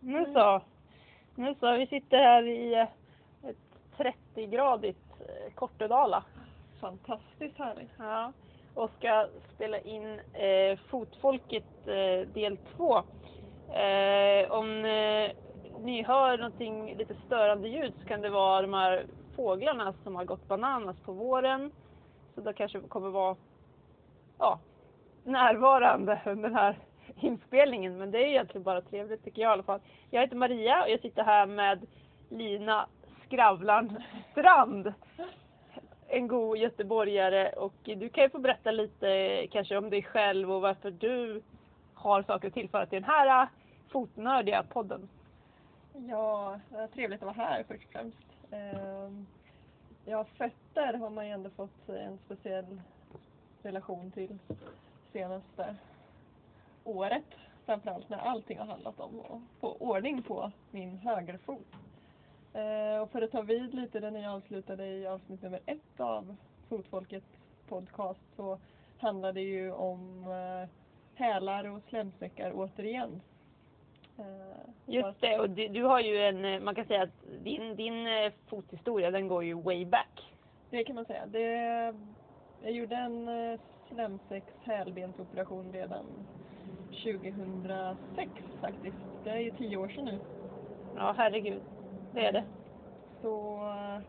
Nu 0.00 0.26
så. 0.32 0.60
Nu 1.34 1.54
så, 1.60 1.72
vi 1.72 1.86
sitter 1.86 2.18
här 2.18 2.42
i 2.42 2.74
eh, 2.74 2.88
ett 3.50 3.56
30-gradigt 3.96 5.20
eh, 5.20 5.54
Kortedala. 5.54 6.24
Fantastiskt 6.80 7.58
härligt. 7.58 7.90
Ja. 7.98 8.32
Och 8.74 8.90
ska 8.98 9.26
spela 9.54 9.78
in 9.78 10.20
eh, 10.32 10.78
Fotfolket 10.90 11.86
eh, 11.86 12.28
del 12.34 12.56
2. 12.76 12.96
Eh, 13.74 14.50
om 14.50 14.84
eh, 14.84 15.30
ni 15.80 16.02
hör 16.02 16.38
någonting 16.38 16.96
lite 16.96 17.14
störande 17.26 17.68
ljud 17.68 17.92
så 18.00 18.08
kan 18.08 18.20
det 18.20 18.30
vara 18.30 18.62
de 18.62 18.74
här 18.74 19.06
fåglarna 19.36 19.94
som 20.04 20.16
har 20.16 20.24
gått 20.24 20.48
bananas 20.48 20.96
på 21.00 21.12
våren. 21.12 21.72
Så 22.34 22.40
det 22.40 22.52
kanske 22.52 22.80
kommer 22.80 23.10
vara 23.10 23.36
ja, 24.38 24.58
närvarande 25.24 26.20
under 26.26 26.48
den 26.48 26.58
här 26.58 26.78
inspelningen. 27.16 27.98
Men 27.98 28.10
det 28.10 28.18
är 28.18 28.26
egentligen 28.26 28.62
bara 28.62 28.80
trevligt 28.80 29.24
tycker 29.24 29.42
jag 29.42 29.50
i 29.50 29.52
alla 29.52 29.62
fall. 29.62 29.80
Jag 30.10 30.20
heter 30.20 30.36
Maria 30.36 30.82
och 30.82 30.90
jag 30.90 31.00
sitter 31.00 31.22
här 31.24 31.46
med 31.46 31.86
Lina 32.28 32.86
Skravlan 33.26 34.02
Strand. 34.32 34.92
En 36.06 36.28
god 36.28 36.58
göteborgare 36.58 37.52
och 37.52 37.74
du 37.84 38.08
kan 38.08 38.24
ju 38.24 38.30
få 38.30 38.38
berätta 38.38 38.70
lite 38.70 39.46
kanske 39.50 39.76
om 39.76 39.90
dig 39.90 40.02
själv 40.02 40.52
och 40.52 40.60
varför 40.60 40.90
du 40.90 41.42
har 41.94 42.22
saker 42.22 42.48
att 42.48 42.54
tillföra 42.54 42.86
till 42.86 42.96
den 42.96 43.10
här 43.10 43.48
fotnördiga 43.88 44.62
podden. 44.62 45.08
Ja, 45.92 46.60
trevligt 46.94 47.22
att 47.22 47.36
vara 47.36 47.46
här 47.46 47.64
först 47.68 47.84
och 47.84 47.92
främst. 47.92 48.26
Ehm, 48.50 49.26
ja, 50.04 50.24
fötter 50.24 50.94
har 50.94 51.10
man 51.10 51.26
ju 51.26 51.32
ändå 51.32 51.50
fått 51.50 51.88
en 51.88 52.18
speciell 52.18 52.80
relation 53.62 54.10
till 54.10 54.38
senaste 55.12 55.76
året. 56.88 57.24
Framförallt 57.66 58.08
när 58.08 58.18
allting 58.18 58.58
har 58.58 58.66
handlat 58.66 59.00
om 59.00 59.20
att 59.20 59.60
få 59.60 59.72
ordning 59.72 60.22
på 60.22 60.52
min 60.70 60.98
högerfot. 60.98 61.66
Eh, 62.52 63.02
Och 63.02 63.10
för 63.10 63.22
att 63.22 63.30
ta 63.32 63.42
vid 63.42 63.74
lite 63.74 64.00
där 64.00 64.10
ni 64.10 64.26
avslutade 64.28 64.86
i 64.86 65.06
avsnitt 65.06 65.42
nummer 65.42 65.60
ett 65.66 66.00
av 66.00 66.36
Fotfolket 66.68 67.24
podcast 67.68 68.20
så 68.36 68.58
handlar 68.98 69.32
det 69.32 69.40
ju 69.40 69.72
om 69.72 70.24
eh, 70.24 70.68
hälar 71.14 71.64
och 71.64 71.82
slemsäckar 71.88 72.52
återigen. 72.54 73.20
Eh, 74.18 74.24
Just 74.86 75.20
det, 75.20 75.38
och 75.38 75.50
du, 75.50 75.68
du 75.68 75.82
har 75.82 76.00
ju 76.00 76.18
en, 76.22 76.44
äh, 76.44 76.60
man 76.60 76.74
kan 76.74 76.84
säga 76.86 77.02
att 77.02 77.44
din, 77.44 77.76
din 77.76 78.06
äh, 78.06 78.32
fothistoria 78.46 79.10
den 79.10 79.28
går 79.28 79.44
ju 79.44 79.54
way 79.54 79.84
back. 79.84 80.34
Det 80.70 80.84
kan 80.84 80.94
man 80.94 81.04
säga. 81.04 81.26
Det, 81.26 81.44
jag 82.62 82.72
gjorde 82.72 82.96
en 82.96 83.28
eh, 83.28 83.60
slemsäcks 83.88 84.52
hälbensoperation 84.62 85.72
redan 85.72 86.04
2006 86.90 88.30
faktiskt. 88.60 88.96
Det 89.24 89.30
är 89.30 89.38
ju 89.38 89.50
tio 89.50 89.76
år 89.76 89.88
sedan 89.88 90.04
nu. 90.04 90.20
Ja, 90.94 91.14
herregud. 91.16 91.62
Det 92.12 92.26
är 92.26 92.32
det. 92.32 92.44
Så, 93.20 93.34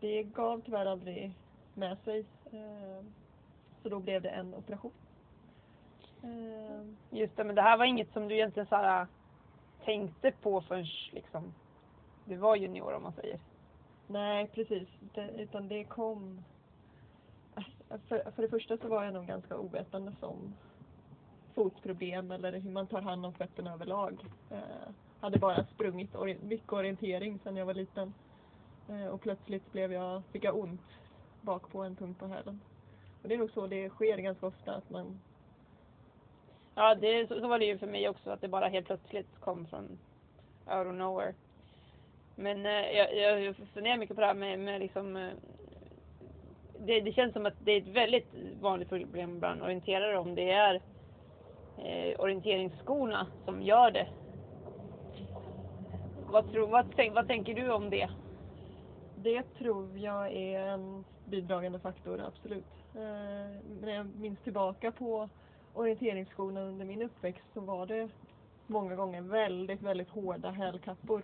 det 0.00 0.22
gav 0.22 0.60
tyvärr 0.60 0.86
aldrig 0.86 1.32
med 1.78 1.98
sig. 2.04 2.24
Eh, 2.52 3.04
så 3.82 3.88
då 3.88 3.98
blev 4.00 4.22
det 4.22 4.28
en 4.28 4.54
operation. 4.54 4.92
Eh, 6.22 6.86
Just 7.10 7.36
det, 7.36 7.44
men 7.44 7.54
det 7.56 7.62
här 7.62 7.78
var 7.78 7.84
inget 7.84 8.12
som 8.12 8.28
du 8.28 8.34
egentligen 8.34 8.66
så 8.66 8.76
här, 8.76 9.06
tänkte 9.84 10.30
på 10.42 10.60
förrän 10.60 10.86
liksom, 11.12 11.54
du 12.24 12.36
var 12.36 12.56
junior 12.56 12.94
om 12.94 13.02
man 13.02 13.12
säger. 13.12 13.38
Nej, 14.06 14.48
precis. 14.54 14.88
Det, 15.14 15.30
utan 15.36 15.68
det 15.68 15.84
kom... 15.84 16.44
För, 18.08 18.30
för 18.30 18.42
det 18.42 18.48
första 18.48 18.76
så 18.76 18.88
var 18.88 19.04
jag 19.04 19.14
nog 19.14 19.26
ganska 19.26 19.56
ovetande 19.58 20.12
som 20.20 20.54
fotproblem 21.54 22.30
eller 22.30 22.52
hur 22.52 22.70
man 22.70 22.86
tar 22.86 23.00
hand 23.00 23.26
om 23.26 23.34
fötterna 23.34 23.72
överlag. 23.72 24.24
Eh, 24.50 24.58
hade 25.20 25.38
bara 25.38 25.64
sprungit 25.64 26.14
ori- 26.14 26.44
mycket 26.44 26.72
orientering 26.72 27.38
sedan 27.38 27.56
jag 27.56 27.66
var 27.66 27.74
liten. 27.74 28.14
Eh, 28.88 29.06
och 29.06 29.20
plötsligt 29.20 29.72
blev 29.72 29.92
jag, 29.92 30.22
fick 30.32 30.44
jag 30.44 30.56
ont 30.58 30.80
bak 31.40 31.70
på 31.70 31.82
en 31.82 31.96
punkt 31.96 32.18
på 32.18 32.26
hälen. 32.26 32.60
Och 33.22 33.28
det 33.28 33.34
är 33.34 33.38
nog 33.38 33.50
så 33.50 33.66
det 33.66 33.88
sker 33.88 34.18
ganska 34.18 34.46
ofta 34.46 34.74
att 34.74 34.90
man... 34.90 35.20
Ja, 36.74 36.94
det, 36.94 37.28
så, 37.28 37.40
så 37.40 37.48
var 37.48 37.58
det 37.58 37.64
ju 37.64 37.78
för 37.78 37.86
mig 37.86 38.08
också, 38.08 38.30
att 38.30 38.40
det 38.40 38.48
bara 38.48 38.68
helt 38.68 38.86
plötsligt 38.86 39.40
kom 39.40 39.66
från 39.66 39.98
out 40.66 40.86
of 40.86 40.94
nowhere. 40.94 41.34
Men 42.36 42.66
eh, 42.66 42.90
jag, 42.90 43.40
jag 43.42 43.56
funderar 43.74 43.96
mycket 43.96 44.16
på 44.16 44.20
det 44.20 44.26
här 44.26 44.34
med, 44.34 44.58
med 44.58 44.80
liksom, 44.80 45.16
eh, 45.16 45.30
det, 46.78 47.00
det 47.00 47.12
känns 47.12 47.32
som 47.32 47.46
att 47.46 47.54
det 47.64 47.72
är 47.72 47.80
ett 47.80 47.96
väldigt 47.96 48.34
vanligt 48.60 48.88
problem 48.88 49.38
bland 49.38 49.62
orienterare 49.62 50.18
om 50.18 50.34
det 50.34 50.50
är 50.50 50.74
eh, 51.78 52.20
orienteringsskorna 52.20 53.26
som 53.44 53.62
gör 53.62 53.90
det. 53.90 54.08
Vad, 56.30 56.52
tror, 56.52 56.66
vad, 56.66 56.86
tänk, 56.96 57.14
vad 57.14 57.26
tänker 57.26 57.54
du 57.54 57.70
om 57.70 57.90
det? 57.90 58.10
Det 59.22 59.42
tror 59.42 59.98
jag 59.98 60.32
är 60.32 60.60
en 60.60 61.04
bidragande 61.24 61.78
faktor, 61.78 62.20
absolut. 62.20 62.64
Eh, 62.94 63.00
när 63.80 63.94
jag 63.94 64.06
minns 64.16 64.38
tillbaka 64.40 64.92
på 64.92 65.28
orienteringsskorna 65.74 66.60
under 66.60 66.84
min 66.84 67.02
uppväxt 67.02 67.44
så 67.54 67.60
var 67.60 67.86
det 67.86 68.08
många 68.66 68.96
gånger 68.96 69.22
väldigt, 69.22 69.82
väldigt 69.82 70.08
hårda 70.08 70.50
hälkappor. 70.50 71.22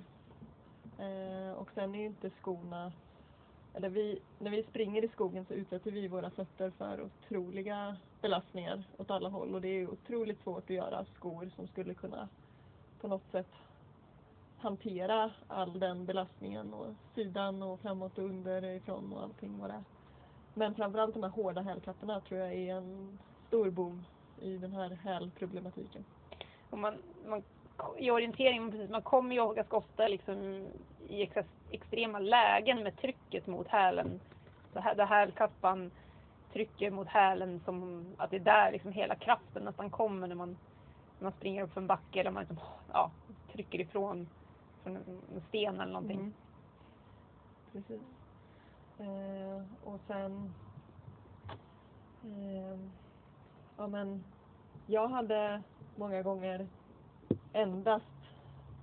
Eh, 0.99 1.53
och 1.53 1.71
sen 1.75 1.95
är 1.95 1.99
ju 1.99 2.07
inte 2.07 2.31
skorna, 2.31 2.93
eller 3.75 3.89
vi, 3.89 4.19
när 4.39 4.51
vi 4.51 4.63
springer 4.63 5.05
i 5.05 5.09
skogen 5.09 5.45
så 5.45 5.55
utsätter 5.55 5.91
vi 5.91 6.09
våra 6.09 6.31
fötter 6.31 6.71
för 6.71 7.01
otroliga 7.01 7.97
belastningar 8.23 8.85
åt 8.99 9.11
alla 9.11 9.29
håll 9.29 9.55
och 9.55 9.61
det 9.61 9.69
är 9.69 9.91
otroligt 9.91 10.43
svårt 10.43 10.65
att 10.65 10.77
göra 10.77 11.05
skor 11.05 11.51
som 11.57 11.67
skulle 11.67 11.95
kunna 11.95 12.29
på 13.01 13.09
något 13.09 13.31
sätt 13.31 13.49
hantera 14.65 15.31
all 15.49 15.81
den 15.81 16.05
belastningen 16.05 16.75
och 16.75 16.87
sidan 17.15 17.63
och 17.63 17.81
framåt 17.81 18.19
och 18.19 18.25
underifrån 18.25 19.13
och 19.13 19.23
allting 19.23 19.59
vad 19.59 19.71
det 19.71 19.75
är. 19.75 19.85
Men 20.55 20.75
framförallt 20.75 21.15
de 21.15 21.23
här 21.23 21.31
hårda 21.31 21.61
hälkapporna 21.61 22.21
tror 22.21 22.41
jag 22.41 22.53
är 22.53 22.75
en 22.75 23.19
stor 23.47 23.71
bov 23.71 24.05
i 24.41 24.57
den 24.57 24.73
här 24.73 24.99
hälproblematiken. 25.05 26.05
Och 26.71 26.79
man, 26.79 26.95
man, 27.27 27.43
I 27.99 28.11
orientering, 28.11 28.71
precis, 28.71 28.91
man 28.91 29.03
kommer 29.03 29.35
ju 29.35 29.55
ganska 29.55 29.77
ofta 29.77 30.09
liksom 30.09 30.67
i 31.09 31.23
ex, 31.23 31.37
extrema 31.71 32.19
lägen 32.19 32.83
med 32.83 32.97
trycket 32.97 33.47
mot 33.47 33.69
hälen. 33.69 34.21
Så 34.73 34.81
här, 34.81 34.95
där 34.95 35.07
hälkappan 35.07 35.91
trycker 36.53 36.91
mot 36.91 37.09
hälen 37.09 37.61
som 37.65 38.07
att 38.17 38.31
det 38.31 38.37
är 38.37 38.41
där 38.41 38.73
liksom 38.73 38.93
hela 38.93 39.15
kraften 39.15 39.63
nästan 39.65 39.91
kommer 39.91 40.27
när 40.27 40.35
man, 40.35 40.57
när 41.19 41.25
man 41.25 41.33
springer 41.33 41.63
upp 41.63 41.73
för 41.73 41.81
en 41.81 41.87
backe 41.87 42.21
eller 42.21 42.31
man 42.31 42.43
liksom, 42.43 42.59
ja, 42.93 43.11
trycker 43.53 43.81
ifrån 43.81 44.29
en 44.85 44.97
en 45.35 45.41
sten 45.49 45.81
eller 45.81 45.93
någonting. 45.93 46.21
Mm. 46.21 46.35
Precis. 47.73 48.01
Eh, 48.99 49.63
och 49.85 50.01
sen... 50.07 50.55
Eh, 52.25 52.79
ja 53.77 53.87
men, 53.87 54.25
jag 54.87 55.09
hade 55.09 55.63
många 55.97 56.23
gånger 56.23 56.69
endast 57.53 58.05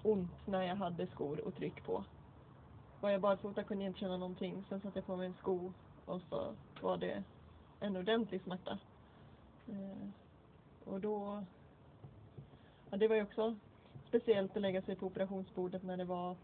ont 0.03 0.47
när 0.47 0.61
jag 0.61 0.75
hade 0.75 1.07
skor 1.07 1.47
och 1.47 1.55
tryck 1.55 1.85
på. 1.85 2.03
Var 3.01 3.09
jag 3.09 3.21
barfota 3.21 3.63
kunde 3.63 3.83
jag 3.83 3.89
inte 3.89 3.99
känna 3.99 4.17
någonting. 4.17 4.63
Sen 4.69 4.81
satte 4.81 4.99
jag 4.99 5.05
på 5.05 5.15
mig 5.15 5.27
en 5.27 5.33
sko 5.33 5.73
och 6.05 6.21
så 6.21 6.55
var 6.81 6.97
det 6.97 7.23
en 7.79 7.97
ordentlig 7.97 8.41
smärta. 8.41 8.79
Eh, 9.67 10.07
och 10.85 11.01
då... 11.01 11.43
Ja, 12.89 12.97
det 12.97 13.07
var 13.07 13.15
ju 13.15 13.23
också 13.23 13.55
speciellt 14.11 14.55
att 14.55 14.61
lägga 14.61 14.81
sig 14.81 14.95
på 14.95 15.05
operationsbordet 15.05 15.83
när 15.83 15.97
det 15.97 16.05
var 16.05 16.35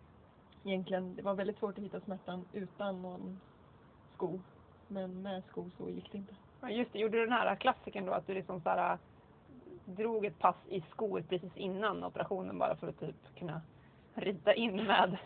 egentligen, 0.64 1.16
det 1.16 1.22
var 1.22 1.34
väldigt 1.34 1.58
svårt 1.58 1.78
att 1.78 1.84
hitta 1.84 2.00
smärtan 2.00 2.46
utan 2.54 3.02
någon 3.02 3.40
sko. 4.14 4.40
Men 4.88 5.22
med 5.22 5.44
sko 5.44 5.70
så 5.78 5.90
gick 5.90 6.12
det 6.12 6.18
inte. 6.18 6.36
Ja, 6.62 6.70
just 6.70 6.94
det, 6.94 7.00
gjorde 7.00 7.18
du 7.18 7.24
den 7.24 7.34
här 7.34 7.56
klassiken 7.56 8.06
då 8.06 8.12
att 8.12 8.28
du 8.28 8.34
liksom 8.34 8.62
så 8.62 8.70
här, 8.70 8.94
äh, 8.94 9.00
drog 9.86 10.26
ett 10.26 10.40
pass 10.40 10.56
i 10.70 10.82
skor 10.82 11.24
precis 11.30 11.58
innan 11.58 12.04
operationen 12.04 12.58
bara 12.58 12.76
för 12.76 12.88
att 12.88 13.00
typ 13.00 13.36
kunna 13.36 13.62
rita 14.18 14.54
in 14.54 14.76
med, 14.76 15.18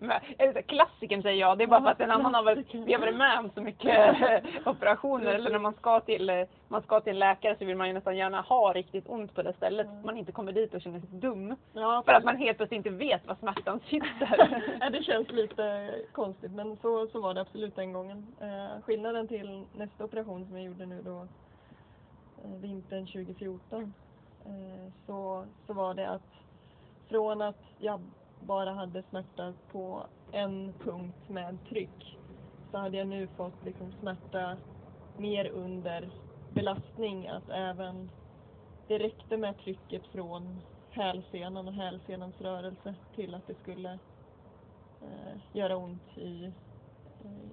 med 0.00 0.66
klassiken 0.66 1.22
säger 1.22 1.40
jag, 1.40 1.58
det 1.58 1.64
är 1.64 1.68
bara 1.68 1.82
för 1.82 1.90
att 1.90 2.00
en 2.00 2.10
annan 2.10 2.34
har 2.34 2.54
Klassiken. 2.54 2.84
vi 2.84 2.92
har 2.92 3.00
varit 3.00 3.16
med 3.16 3.38
om 3.38 3.50
så 3.54 3.60
mycket 3.60 4.16
operationer 4.66 5.34
eller 5.34 5.50
när 5.50 5.58
man 5.58 5.74
ska 5.74 6.00
till 6.00 6.46
man 6.68 6.82
ska 6.82 7.00
till 7.00 7.10
en 7.12 7.18
läkare 7.18 7.56
så 7.58 7.64
vill 7.64 7.76
man 7.76 7.86
ju 7.88 7.92
nästan 7.94 8.16
gärna 8.16 8.40
ha 8.40 8.72
riktigt 8.72 9.08
ont 9.08 9.34
på 9.34 9.42
det 9.42 9.52
stället 9.52 9.86
att 9.86 10.04
man 10.04 10.16
inte 10.16 10.32
kommer 10.32 10.52
dit 10.52 10.74
och 10.74 10.80
känner 10.80 11.00
sig 11.00 11.08
dum 11.12 11.56
Ja, 11.72 12.02
för 12.06 12.12
att 12.12 12.24
man 12.24 12.36
helt 12.36 12.56
plötsligt 12.56 12.76
inte 12.86 12.90
vet 12.90 13.26
var 13.26 13.34
smärtan 13.34 13.80
sitter. 13.88 14.62
ja, 14.80 14.90
det 14.90 15.02
känns 15.02 15.30
lite 15.30 15.94
konstigt 16.12 16.52
men 16.52 16.76
så, 16.76 17.06
så 17.06 17.20
var 17.20 17.34
det 17.34 17.40
absolut 17.40 17.76
den 17.76 17.92
gången. 17.92 18.26
Eh, 18.40 18.82
skillnaden 18.82 19.28
till 19.28 19.64
nästa 19.76 20.04
operation 20.04 20.46
som 20.46 20.56
jag 20.56 20.64
gjorde 20.66 20.86
nu 20.86 21.02
då 21.02 21.26
eh, 22.44 22.60
vintern 22.60 23.06
2014 23.06 23.94
eh, 24.44 24.92
så, 25.06 25.44
så 25.66 25.72
var 25.72 25.94
det 25.94 26.08
att 26.08 26.22
från 27.08 27.42
att 27.42 27.62
jag 27.78 28.00
bara 28.40 28.72
hade 28.72 29.02
smärta 29.02 29.54
på 29.72 30.06
en 30.32 30.72
punkt 30.72 31.28
med 31.28 31.58
tryck 31.68 32.18
så 32.70 32.78
hade 32.78 32.96
jag 32.96 33.06
nu 33.06 33.28
fått 33.28 33.62
liksom 33.62 33.92
smärta 33.92 34.58
mer 35.16 35.48
under 35.48 36.10
belastning. 36.48 37.28
Att 37.28 37.48
även 37.48 38.10
det 38.86 38.98
räckte 38.98 39.36
med 39.36 39.58
trycket 39.58 40.06
från 40.06 40.60
hälsenan 40.90 41.68
och 41.68 41.74
hälsenans 41.74 42.40
rörelse 42.40 42.94
till 43.14 43.34
att 43.34 43.46
det 43.46 43.54
skulle 43.54 43.98
eh, 45.00 45.38
göra 45.52 45.76
ont 45.76 46.18
i, 46.18 46.52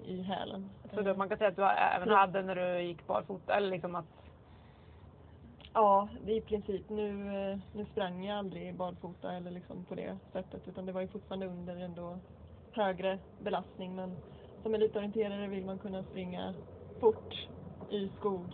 i 0.04 0.22
hälen. 0.22 0.70
Så 0.94 1.02
då, 1.02 1.14
man 1.14 1.28
kan 1.28 1.38
säga 1.38 1.48
att 1.48 1.56
du 1.56 1.64
även 1.64 2.08
hade 2.08 2.42
när 2.42 2.54
du 2.54 2.82
gick 2.82 3.06
barfota 3.06 3.56
eller 3.56 3.70
liksom 3.70 3.94
att 3.94 4.15
Ja, 5.76 6.08
i 6.26 6.40
princip. 6.40 6.88
Nu, 6.90 7.12
nu 7.72 7.84
sprang 7.92 8.24
jag 8.24 8.38
aldrig 8.38 8.74
barfota 8.74 9.32
eller 9.32 9.50
liksom 9.50 9.84
på 9.84 9.94
det 9.94 10.18
sättet 10.32 10.68
utan 10.68 10.86
det 10.86 10.92
var 10.92 11.00
ju 11.00 11.08
fortfarande 11.08 11.46
under 11.46 11.76
ändå 11.76 12.18
högre 12.72 13.18
belastning 13.38 13.94
men 13.96 14.16
som 14.62 14.74
elitorienterare 14.74 15.46
vill 15.46 15.64
man 15.64 15.78
kunna 15.78 16.02
springa 16.02 16.54
fort 17.00 17.48
i 17.90 18.08
skog 18.08 18.46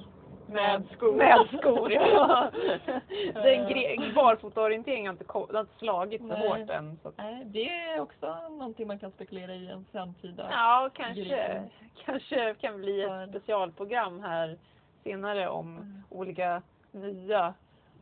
med 0.46 0.82
skor. 0.92 1.12
Med 1.16 1.46
skor, 1.58 1.92
ja. 1.92 2.50
Den 3.34 3.66
gre- 3.68 4.14
barfotaorienteringen 4.14 5.06
har 5.06 5.12
inte, 5.12 5.24
ko- 5.24 5.48
har 5.52 5.66
slagit 5.78 6.20
så 6.20 6.26
Nej. 6.26 6.48
hårt 6.48 6.70
än. 6.70 6.98
Så. 7.02 7.12
Nej, 7.16 7.44
det 7.44 7.68
är 7.68 8.00
också 8.00 8.48
någonting 8.50 8.86
man 8.86 8.98
kan 8.98 9.10
spekulera 9.10 9.54
i 9.54 9.68
en 9.70 9.84
framtida. 9.92 10.48
Ja, 10.50 10.90
kanske, 10.94 11.62
kanske 12.04 12.54
kan 12.54 12.80
bli 12.80 13.02
ett 13.02 13.30
specialprogram 13.30 14.20
här 14.20 14.58
senare 15.04 15.48
om 15.48 15.76
Mm. 15.76 16.02
olika 16.10 16.62
nya 16.92 17.54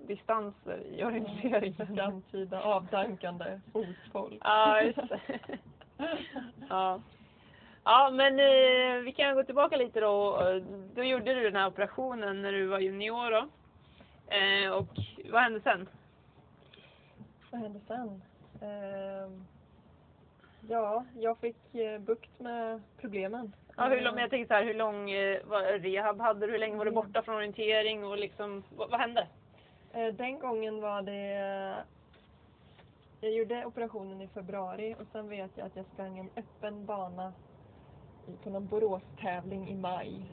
distanser 0.06 0.82
i 0.86 1.04
orienteringen. 1.04 1.96
Framtida 1.96 2.62
avdankande 2.64 3.60
fotfolk. 3.72 4.40
Ja, 4.44 4.82
just 4.82 4.98
det. 5.08 5.58
Ja. 6.68 7.00
Ja, 7.84 8.10
men 8.10 8.32
eh, 8.40 9.02
vi 9.04 9.12
kan 9.16 9.34
gå 9.34 9.44
tillbaka 9.44 9.76
lite 9.76 10.00
då. 10.00 10.42
Då 10.94 11.04
gjorde 11.04 11.34
du 11.34 11.42
den 11.42 11.56
här 11.56 11.66
operationen 11.66 12.42
när 12.42 12.52
du 12.52 12.66
var 12.66 12.78
junior 12.78 13.30
då. 13.30 13.48
Eh, 14.34 14.70
och 14.72 14.88
vad 15.32 15.42
hände 15.42 15.60
sen? 15.60 15.88
Vad 17.50 17.60
hände 17.60 17.80
sen? 17.86 18.22
Ehm, 18.62 19.46
ja, 20.68 21.04
jag 21.14 21.38
fick 21.38 21.74
eh, 21.74 21.98
bukt 22.00 22.38
med 22.38 22.82
problemen. 22.96 23.52
Ja, 23.76 23.84
hur 23.88 24.00
lång, 24.00 24.14
men 24.14 24.20
jag 24.22 24.30
tänker 24.30 24.46
så 24.46 24.54
här, 24.54 24.64
hur 24.64 24.74
lång 24.74 25.10
eh, 25.10 25.40
vad- 25.44 25.64
rehab 25.64 26.20
hade 26.20 26.46
du? 26.46 26.52
Hur 26.52 26.58
länge 26.58 26.76
var 26.76 26.84
du 26.84 26.90
Mm. 26.90 27.02
borta 27.06 27.22
från 27.22 27.34
orientering 27.36 28.04
och 28.04 28.18
liksom, 28.18 28.62
vad, 28.70 28.90
vad 28.90 29.00
hände? 29.00 29.26
Eh, 29.92 30.06
Den 30.14 30.38
gången 30.38 30.80
var 30.80 31.02
det... 31.02 31.84
Jag 33.20 33.32
gjorde 33.32 33.64
operationen 33.66 34.20
i 34.20 34.28
februari 34.28 34.94
och 34.98 35.06
sen 35.12 35.28
vet 35.28 35.50
jag 35.56 35.66
att 35.66 35.76
jag 35.76 35.86
sprang 35.86 36.18
en 36.18 36.30
öppen 36.36 36.86
bana 36.86 37.32
i- 38.26 38.36
på 38.36 38.50
någon 38.50 38.66
Borås-tävling 38.66 39.68
i 39.68 39.74
maj. 39.74 40.32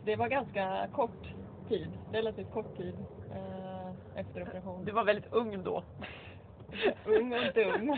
Det 0.00 0.16
var 0.16 0.28
ganska 0.28 0.88
kort 0.92 1.34
tid, 1.68 1.98
relativt 2.12 2.50
kort 2.50 2.76
tid 2.76 3.04
eh, 3.30 3.90
efter 4.20 4.42
operation. 4.42 4.84
Du 4.84 4.92
var 4.92 5.04
väldigt 5.04 5.32
ung 5.32 5.62
då. 5.62 5.84
Ung 7.04 7.32
och 7.34 7.52
dum. 7.54 7.96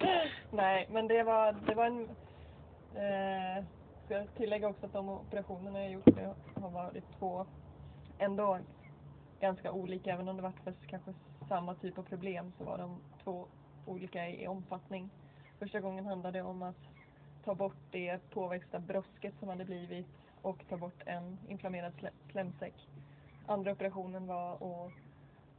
Nej, 0.50 0.88
men 0.90 1.08
det 1.08 1.22
var, 1.22 1.52
det 1.66 1.74
var 1.74 1.86
en... 1.86 2.02
Eh, 2.94 3.64
ska 4.04 4.14
jag 4.14 4.34
tillägga 4.36 4.68
också 4.68 4.86
att 4.86 4.92
de 4.92 5.08
operationerna 5.08 5.80
jag 5.82 5.92
gjort 5.92 6.16
det 6.16 6.34
har 6.60 6.70
varit 6.70 7.04
två 7.18 7.46
ändå 8.18 8.58
ganska 9.40 9.72
olika. 9.72 10.12
Även 10.12 10.28
om 10.28 10.36
det 10.36 10.42
varit 10.42 10.64
för 10.64 10.74
kanske 10.86 11.12
samma 11.48 11.74
typ 11.74 11.98
av 11.98 12.02
problem 12.02 12.52
så 12.58 12.64
var 12.64 12.78
de 12.78 12.96
två 13.24 13.46
olika 13.86 14.28
i, 14.28 14.42
i 14.42 14.46
omfattning. 14.46 15.10
Första 15.58 15.80
gången 15.80 16.06
handlade 16.06 16.38
det 16.38 16.42
om 16.42 16.62
att 16.62 16.88
ta 17.44 17.54
bort 17.54 17.76
det 17.90 18.30
påväxta 18.30 18.78
brosket 18.78 19.34
som 19.38 19.48
hade 19.48 19.64
blivit 19.64 20.06
och 20.42 20.68
ta 20.68 20.76
bort 20.76 21.02
en 21.06 21.38
inflammerad 21.48 21.92
slemsäck. 22.30 22.88
Andra 23.46 23.72
operationen 23.72 24.26
var 24.26 24.54
att 24.54 24.92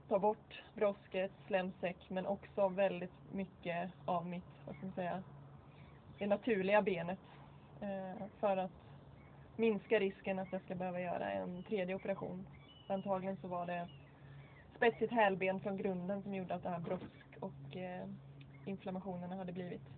ta 0.08 0.20
bort 0.20 0.62
brosket, 0.76 1.32
slemsäck 1.48 1.98
men 2.10 2.26
också 2.26 2.68
väldigt 2.68 3.34
mycket 3.34 3.92
av 4.06 4.26
mitt, 4.26 4.44
vad 4.66 4.76
ska 4.76 4.86
man 4.86 4.96
säga, 4.96 5.24
det 6.20 6.28
naturliga 6.28 6.82
benet. 6.82 7.20
Eh, 7.82 8.28
för 8.40 8.58
att 8.58 8.72
minska 9.56 10.00
risken 10.00 10.40
att 10.40 10.52
jag 10.52 10.62
ska 10.62 10.76
behöva 10.76 11.02
göra 11.02 11.32
en 11.32 11.64
tredje 11.64 11.96
operation. 11.96 12.48
Antagligen 12.88 13.38
så 13.38 13.48
var 13.48 13.66
det 13.66 13.88
spetsigt 14.76 15.12
hälben 15.12 15.60
från 15.60 15.78
grunden 15.78 16.24
som 16.24 16.34
gjorde 16.34 16.56
att 16.56 16.64
det 16.64 16.70
här 16.70 16.80
brosk 16.80 17.38
och 17.40 17.78
eh, 17.78 18.08
inflammationerna 18.66 19.36
hade 19.36 19.52
blivit. 19.52 19.90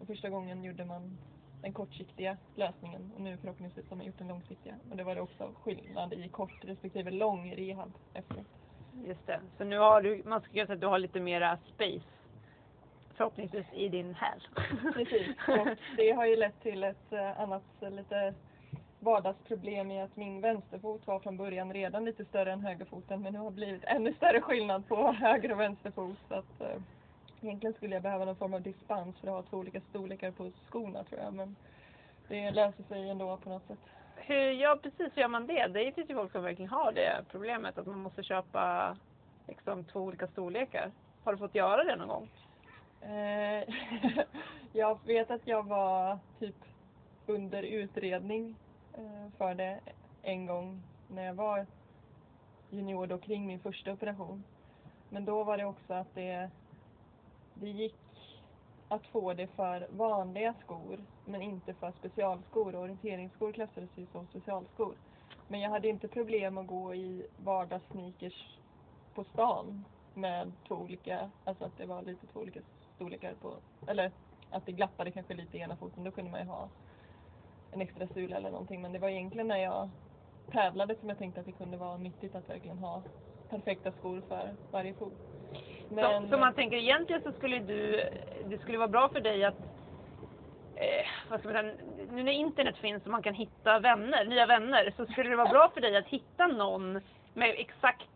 Och 0.00 0.06
första 0.06 0.30
gången 0.30 0.64
gjorde 0.64 0.84
man 0.84 1.18
den 1.62 1.72
kortsiktiga 1.72 2.36
lösningen 2.54 3.10
och 3.14 3.20
nu 3.20 3.36
förhoppningsvis 3.36 3.88
har 3.88 3.96
man 3.96 4.06
gjort 4.06 4.18
den 4.18 4.28
långsiktiga. 4.28 4.74
Och 4.90 4.96
det 4.96 5.04
var 5.04 5.14
det 5.14 5.20
också 5.20 5.54
skillnad 5.62 6.12
i 6.12 6.28
kort 6.28 6.64
respektive 6.64 7.10
lång 7.10 7.54
rehab 7.54 7.92
efteråt. 8.14 8.63
Just 9.06 9.26
det. 9.26 9.40
Så 9.58 9.64
nu 9.64 9.78
har 9.78 10.02
du, 10.02 10.22
man 10.24 10.40
skulle 10.40 10.54
kunna 10.54 10.66
säga 10.66 10.74
att 10.74 10.80
du 10.80 10.86
har 10.86 10.98
lite 10.98 11.20
mera 11.20 11.58
space. 11.74 12.04
Förhoppningsvis 13.14 13.66
i 13.72 13.88
din 13.88 14.14
häl. 14.14 14.48
Precis, 14.94 15.28
och 15.48 15.68
det 15.96 16.10
har 16.10 16.26
ju 16.26 16.36
lett 16.36 16.62
till 16.62 16.84
ett 16.84 17.12
eh, 17.12 17.40
annat 17.40 17.62
lite 17.80 18.34
vardagsproblem 19.00 19.90
i 19.90 20.02
att 20.02 20.16
min 20.16 20.40
vänsterfot 20.40 21.06
var 21.06 21.20
från 21.20 21.36
början 21.36 21.72
redan 21.72 22.04
lite 22.04 22.24
större 22.24 22.52
än 22.52 22.60
högerfoten 22.60 23.22
men 23.22 23.32
nu 23.32 23.38
har 23.38 23.50
det 23.50 23.56
blivit 23.56 23.84
ännu 23.84 24.14
större 24.14 24.40
skillnad 24.40 24.88
på 24.88 25.12
höger 25.20 25.52
och 25.52 25.60
vänsterfot 25.60 26.16
så 26.28 26.34
att 26.34 26.60
eh, 26.60 26.82
egentligen 27.40 27.74
skulle 27.74 27.94
jag 27.94 28.02
behöva 28.02 28.24
någon 28.24 28.36
form 28.36 28.54
av 28.54 28.62
dispens 28.62 29.16
för 29.20 29.28
att 29.28 29.34
ha 29.34 29.42
två 29.42 29.56
olika 29.56 29.80
storlekar 29.80 30.30
på 30.30 30.50
skorna 30.68 31.04
tror 31.04 31.20
jag 31.20 31.34
men 31.34 31.56
det 32.28 32.50
löser 32.50 32.82
sig 32.82 33.10
ändå 33.10 33.36
på 33.36 33.48
något 33.48 33.66
sätt. 33.66 33.78
Hur, 34.16 34.50
ja 34.50 34.78
precis, 34.82 35.16
hur 35.16 35.22
gör 35.22 35.28
man 35.28 35.46
det? 35.46 35.66
Det 35.66 35.92
finns 35.92 36.10
ju 36.10 36.14
folk 36.14 36.32
som 36.32 36.42
verkligen 36.42 36.70
har 36.70 36.92
det 36.92 37.24
problemet 37.30 37.78
att 37.78 37.86
man 37.86 37.98
måste 37.98 38.22
köpa 38.22 38.96
liksom, 39.48 39.84
två 39.84 40.00
olika 40.00 40.26
storlekar. 40.26 40.90
Har 41.24 41.32
du 41.32 41.38
fått 41.38 41.54
göra 41.54 41.84
det 41.84 41.96
någon 41.96 42.08
gång? 42.08 42.30
Eh, 43.00 43.74
jag 44.72 44.98
vet 45.06 45.30
att 45.30 45.46
jag 45.46 45.62
var 45.66 46.18
typ 46.38 46.56
under 47.26 47.62
utredning 47.62 48.56
eh, 48.94 49.32
för 49.38 49.54
det 49.54 49.80
en 50.22 50.46
gång 50.46 50.82
när 51.08 51.26
jag 51.26 51.34
var 51.34 51.66
junior 52.70 53.06
då 53.06 53.18
kring 53.18 53.46
min 53.46 53.60
första 53.60 53.92
operation. 53.92 54.44
Men 55.08 55.24
då 55.24 55.44
var 55.44 55.58
det 55.58 55.64
också 55.64 55.94
att 55.94 56.14
det, 56.14 56.50
det 57.54 57.68
gick 57.68 57.96
att 58.94 59.06
få 59.06 59.34
det 59.34 59.46
för 59.46 59.86
vanliga 59.90 60.54
skor 60.64 60.98
men 61.24 61.42
inte 61.42 61.74
för 61.74 61.92
specialskor. 61.92 62.74
Orienteringsskor 62.76 63.52
klassades 63.52 63.90
ju 63.94 64.06
som 64.06 64.26
specialskor. 64.26 64.94
Men 65.48 65.60
jag 65.60 65.70
hade 65.70 65.88
inte 65.88 66.08
problem 66.08 66.58
att 66.58 66.66
gå 66.66 66.94
i 66.94 67.26
vardagssneakers 67.36 68.58
på 69.14 69.24
stan 69.24 69.84
med 70.14 70.52
två 70.68 70.74
olika, 70.74 71.30
alltså 71.44 71.64
att 71.64 71.76
det 71.78 71.86
var 71.86 72.02
lite 72.02 72.26
två 72.26 72.40
olika 72.40 72.60
storlekar 72.94 73.34
på, 73.34 73.54
eller 73.86 74.12
att 74.50 74.66
det 74.66 74.72
glappade 74.72 75.10
kanske 75.10 75.34
lite 75.34 75.56
i 75.56 75.60
ena 75.60 75.76
foten. 75.76 76.04
Då 76.04 76.10
kunde 76.10 76.30
man 76.30 76.40
ju 76.40 76.46
ha 76.46 76.68
en 77.70 77.80
extra 77.80 78.08
sula 78.08 78.36
eller 78.36 78.50
någonting. 78.50 78.82
Men 78.82 78.92
det 78.92 78.98
var 78.98 79.08
egentligen 79.08 79.48
när 79.48 79.58
jag 79.58 79.90
tävlade 80.52 80.96
som 80.96 81.08
jag 81.08 81.18
tänkte 81.18 81.40
att 81.40 81.46
det 81.46 81.52
kunde 81.52 81.76
vara 81.76 81.96
nyttigt 81.96 82.34
att 82.34 82.48
verkligen 82.48 82.78
ha 82.78 83.02
perfekta 83.48 83.92
skor 83.92 84.22
för 84.28 84.56
varje 84.70 84.94
fot. 84.94 85.33
Så, 85.88 86.28
så 86.30 86.38
man 86.38 86.54
tänker 86.54 86.76
egentligen 86.76 87.22
så 87.22 87.32
skulle 87.32 87.58
du, 87.58 88.08
det 88.46 88.58
skulle 88.58 88.78
vara 88.78 88.88
bra 88.88 89.08
för 89.08 89.20
dig 89.20 89.44
att 89.44 89.74
Eh, 90.76 91.06
vad 91.30 91.40
ska 91.40 91.48
man 91.48 91.62
säga, 91.62 91.74
nu 92.10 92.22
när 92.22 92.32
internet 92.32 92.76
finns 92.76 93.04
och 93.04 93.10
man 93.10 93.22
kan 93.22 93.34
hitta 93.34 93.78
vänner, 93.78 94.24
nya 94.24 94.46
vänner, 94.46 94.94
så 94.96 95.06
skulle 95.06 95.30
det 95.30 95.36
vara 95.36 95.48
bra 95.48 95.70
för 95.74 95.80
dig 95.80 95.96
att 95.96 96.06
hitta 96.06 96.46
någon 96.46 97.00
med 97.34 97.54
exakt 97.58 98.08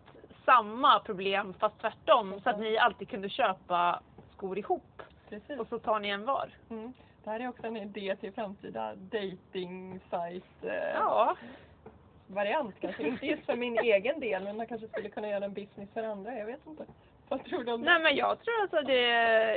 samma 0.45 1.01
problem 1.01 1.55
fast 1.59 1.81
tvärtom 1.81 2.41
så 2.43 2.51
att 2.51 2.61
ni 2.61 2.79
alltid 2.79 3.09
kunde 3.09 3.29
köpa 3.29 4.01
skor 4.33 4.59
ihop 4.59 5.03
Precis. 5.29 5.59
och 5.61 5.67
så 5.69 5.79
tar 5.79 6.01
ni 6.01 6.09
en 6.09 6.25
var. 6.25 6.51
Mm. 6.71 6.93
Det 7.25 7.31
här 7.31 7.41
är 7.41 7.49
också 7.49 7.67
en 7.67 7.77
idé 7.77 8.17
till 8.17 8.33
framtida 8.33 8.95
dating 8.95 10.01
site 10.01 10.71
eh, 10.71 10.95
Ja, 10.95 11.37
variant 12.27 12.75
kanske. 12.81 13.09
Inte 13.09 13.27
just 13.27 13.47
för 13.47 13.57
min 13.57 13.79
egen 13.83 14.21
del 14.21 14.45
men 14.45 14.57
man 14.57 14.67
kanske 14.67 14.89
skulle 14.89 15.09
kunna 15.09 15.29
göra 15.29 15.45
en 15.45 15.55
business 15.55 15.91
för 15.95 16.03
andra. 16.03 16.39
Jag 16.39 16.47
vet 16.47 16.67
inte. 16.67 16.85
Vad 17.29 17.45
tror 17.45 17.65
du 17.65 17.73
om 17.73 17.81
det? 17.83 17.91
nej 17.91 18.03
men 18.03 18.17
jag 18.17 18.41
tror 18.45 18.61
alltså 18.63 18.83
det, 18.83 19.01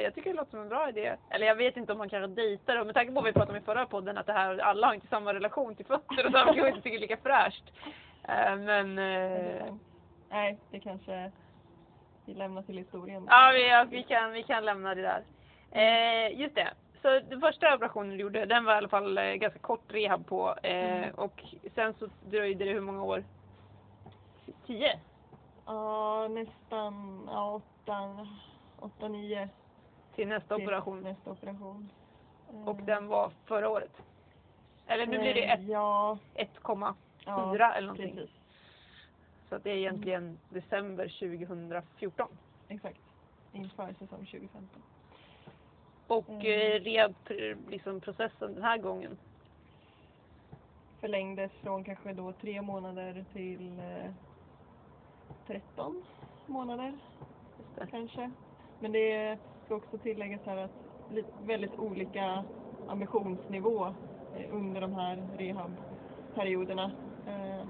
jag 0.01 0.16
tycker 0.16 0.30
det 0.30 0.36
låter 0.36 0.51
som 0.51 0.60
en 0.60 0.70
bra 0.70 0.90
idé. 0.90 1.16
Eller 1.30 1.48
jag 1.48 1.56
vet 1.56 1.78
inte 1.78 1.92
om 1.92 1.98
man 1.98 2.10
kanske 2.10 2.42
dejtar 2.42 2.78
och 2.80 2.86
med 2.86 2.96
tanke 2.96 3.12
på 3.12 3.16
vad 3.16 3.24
vi 3.24 3.34
pratade 3.34 3.51
om 3.51 3.63
i 3.63 3.66
förra 3.66 3.86
podden 3.86 4.18
att 4.18 4.25
det 4.25 4.34
här, 4.34 4.58
alla 4.58 4.88
har 4.88 4.94
inte 4.94 5.08
samma 5.08 5.34
relation 5.34 5.75
till 5.75 5.86
fötter 5.86 6.25
och 6.25 6.32
så, 6.32 6.38
kanske 6.38 6.68
inte 6.68 6.82
tycker 6.82 7.00
lika 7.00 7.18
fräscht. 7.18 7.63
Eh, 8.28 8.56
men 8.56 8.98
eh, 9.00 9.74
Nej, 10.30 10.58
det 10.72 10.80
kanske 10.80 11.32
vi 12.25 12.34
lämnar 12.34 12.62
till 12.62 12.78
historien. 12.78 13.28
Ja, 13.30 13.51
vi, 13.54 13.70
ja, 13.70 13.86
vi, 13.90 14.04
kan, 14.04 14.32
vi 14.32 14.44
kan 14.44 14.66
lämna 14.66 14.96
det 14.96 15.01
där. 15.01 15.24
Eh, 15.72 16.40
just 16.40 16.56
det. 16.56 16.68
Så 17.01 17.20
den 17.20 17.42
första 17.42 17.75
operationen 17.75 18.10
du 18.10 18.24
gjorde, 18.24 18.46
den 18.46 18.66
var 18.66 18.74
i 18.74 18.78
alla 18.78 18.88
fall 18.90 19.18
eh, 19.18 19.24
ganska 19.34 19.60
kort 19.60 19.84
rehab 19.94 20.28
på. 20.28 20.56
Eh, 20.63 20.92
Mm. 21.01 21.16
Och 21.16 21.44
sen 21.75 21.94
så 21.94 22.08
dröjde 22.30 22.66
det 22.66 22.72
hur 22.72 22.82
många 22.82 23.04
år? 23.04 23.24
Tio? 24.68 25.00
Ja, 25.72 26.28
nästan 26.28 27.22
ja, 27.32 27.51
åtta, 27.56 28.28
åtta, 28.80 29.08
nio 29.08 29.50
Till 30.16 30.28
nästa 30.28 30.56
till 30.56 30.66
operation. 30.66 31.01
nästa 31.01 31.32
operation. 31.32 31.90
Och 32.66 32.80
Eh, 32.80 32.86
den 32.86 33.08
var 33.08 33.32
förra 33.46 33.70
året? 33.70 34.01
Eller 34.88 35.06
nu 35.08 35.20
blir 35.20 35.34
det 35.34 35.46
eh, 35.46 35.54
ett- 35.54 35.68
Ja, 35.70 36.18
1,4 36.36 36.96
ja 37.25 37.74
eller 37.74 37.88
någonting. 37.88 38.16
precis. 38.16 38.36
Så 39.50 39.56
att 39.56 39.63
det 39.63 39.70
är 39.72 39.75
egentligen 39.78 40.38
december 40.50 41.08
2014. 41.08 42.28
Exakt. 42.68 43.00
Inför 43.54 43.94
säsong 44.00 44.25
2015. 44.25 44.82
Och 46.08 46.30
Mm. 46.30 46.42
eh, 46.42 46.80
rehab, 46.84 47.16
liksom 47.70 48.01
processen 48.01 48.54
den 48.54 48.63
här 48.63 48.78
gången. 48.78 49.18
Förlängdes 51.00 51.51
från 51.51 51.84
kanske 51.84 52.13
då 52.13 52.32
tre 52.34 52.62
månader 52.62 53.25
till 53.34 53.80
eh, 53.80 54.12
13 55.51 56.03
månader 56.46 56.93
kanske. 57.91 58.31
Men 58.79 58.91
det 58.91 59.38
ska 59.65 59.75
också 59.75 59.98
tilläggas 59.98 60.41
här 60.46 60.58
att 60.58 60.72
väldigt 61.46 61.79
olika 61.79 62.43
ambitionsnivå 62.88 63.86
eh, 64.38 64.55
under 64.55 64.81
de 64.81 64.93
här 64.93 65.27
rehabperioderna. 65.38 66.91
Eh, 67.27 67.67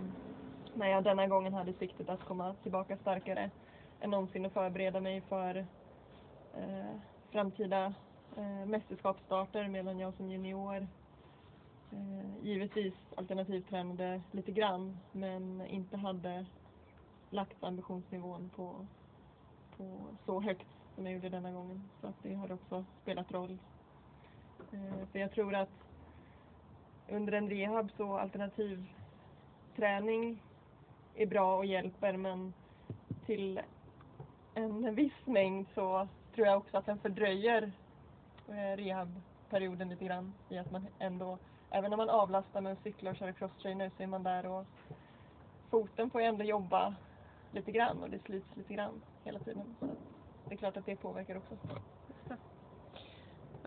när 0.73 0.87
jag 0.87 1.03
denna 1.03 1.27
gången 1.27 1.53
hade 1.53 1.73
siktet 1.73 2.09
att 2.09 2.25
komma 2.25 2.55
tillbaka 2.63 2.97
starkare 2.97 3.51
än 4.01 4.09
någonsin 4.09 4.45
och 4.45 4.51
förbereda 4.51 4.99
mig 4.99 5.21
för 5.21 5.55
eh, 6.57 6.95
framtida 7.31 7.93
eh, 8.37 8.65
mästerskapsstarter 8.65 9.67
medan 9.67 9.99
jag 9.99 10.13
som 10.13 10.31
junior 10.31 10.87
givetvis 12.41 12.93
alternativtränade 13.15 14.21
lite 14.31 14.51
grann 14.51 14.97
men 15.11 15.65
inte 15.65 15.97
hade 15.97 16.45
lagt 17.31 17.63
ambitionsnivån 17.63 18.49
på, 18.55 18.85
på 19.77 19.99
så 20.25 20.41
högt 20.41 20.67
som 20.95 21.05
jag 21.05 21.13
gjorde 21.13 21.29
denna 21.29 21.51
gången. 21.51 21.89
Så 22.01 22.07
att 22.07 22.23
det 22.23 22.33
har 22.33 22.51
också 22.51 22.85
spelat 23.01 23.31
roll. 23.31 23.57
Eh, 24.71 25.07
för 25.11 25.19
jag 25.19 25.31
tror 25.31 25.55
att 25.55 25.69
under 27.09 27.33
en 27.33 27.49
rehab 27.49 27.91
så 27.97 28.17
alternativträning 28.17 30.41
är 31.15 31.25
bra 31.25 31.57
och 31.57 31.65
hjälper 31.65 32.17
men 32.17 32.53
till 33.25 33.61
en 34.53 34.95
viss 34.95 35.25
mängd 35.25 35.67
så 35.73 36.07
tror 36.35 36.47
jag 36.47 36.57
också 36.57 36.77
att 36.77 36.85
den 36.85 36.99
fördröjer 36.99 37.71
eh, 38.47 38.77
rehabperioden 38.77 39.89
lite 39.89 40.05
grann 40.05 40.33
i 40.49 40.57
att 40.57 40.71
man 40.71 40.87
ändå, 40.99 41.37
även 41.69 41.89
när 41.89 41.97
man 41.97 42.09
avlastar 42.09 42.61
med 42.61 42.73
att 42.73 42.83
cykla 42.83 43.09
och 43.09 43.15
köra 43.15 43.33
crosstrainer 43.33 43.91
så 43.97 44.03
är 44.03 44.07
man 44.07 44.23
där 44.23 44.45
och 44.45 44.65
foten 45.69 46.09
får 46.09 46.21
ju 46.21 46.27
ändå 46.27 46.43
jobba 46.43 46.95
lite 47.51 47.71
grann 47.71 48.03
och 48.03 48.09
det 48.09 48.19
slits 48.19 48.55
lite 48.55 48.73
grann 48.73 49.01
hela 49.23 49.39
tiden. 49.39 49.75
Så 49.79 50.49
det 50.49 50.55
är 50.55 50.57
klart 50.57 50.77
att 50.77 50.85
det 50.85 50.95
påverkar 50.95 51.37
också. 51.37 51.57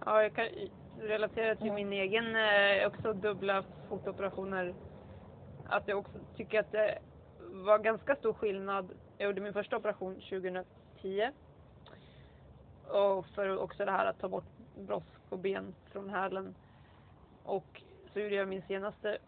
Ja, 0.05 0.23
jag 0.23 0.35
kan 0.35 0.49
relatera 0.99 1.57
till 1.57 1.73
min 1.73 1.93
egen 1.93 2.37
eh, 2.37 2.87
också 2.87 3.13
dubbla 3.13 3.65
fotoperationer. 3.89 4.75
Att 5.65 5.89
jag 5.89 5.99
också 5.99 6.19
tycker 6.37 6.61
att 6.61 6.73
det 6.73 6.99
var 7.41 7.79
ganska 7.79 8.17
stor 8.17 8.33
skillnad. 8.33 8.91
Jag 9.19 9.27
gjorde 9.27 9.41
min 9.41 9.53
första 9.53 9.77
operation 9.77 10.15
2010. 10.15 11.31
Och 12.89 13.27
för 13.27 13.59
också 13.59 13.85
det 13.85 13.91
här 13.91 14.07
att 14.07 14.19
ta 14.19 14.29
bort 14.29 14.45
brosk 14.77 15.21
och 15.29 15.39
ben 15.39 15.75
från 15.93 16.11
hälen. 16.11 16.55
Och 17.43 17.83
så 18.13 18.21
gjorde 18.21 18.35
jag 18.35 18.49
min 18.49 18.63
senaste 18.63 19.19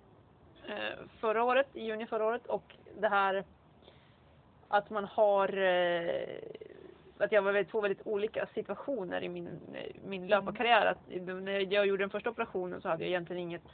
eh, 0.69 1.07
förra 1.21 1.45
året, 1.45 1.77
i 1.77 1.85
juni 1.85 2.07
förra 2.07 2.27
året. 2.27 2.47
Och 2.47 2.77
det 3.01 3.09
här 3.09 3.45
att 4.69 4.91
man 4.91 5.05
har 5.05 5.59
eh, 5.59 6.39
att 7.19 7.33
jag 7.33 7.43
var 7.43 7.57
i 7.57 7.65
två 7.65 7.81
väldigt 7.81 8.07
olika 8.07 8.47
situationer 8.55 9.23
i 9.23 9.29
min, 9.29 9.49
min 10.05 10.27
löparkarriär. 10.27 10.87
Att 10.87 11.23
när 11.43 11.73
jag 11.73 11.87
gjorde 11.87 12.03
den 12.03 12.11
första 12.11 12.31
operationen 12.31 12.81
så 12.81 12.89
hade 12.89 13.03
jag 13.03 13.09
egentligen 13.09 13.43
inget 13.43 13.69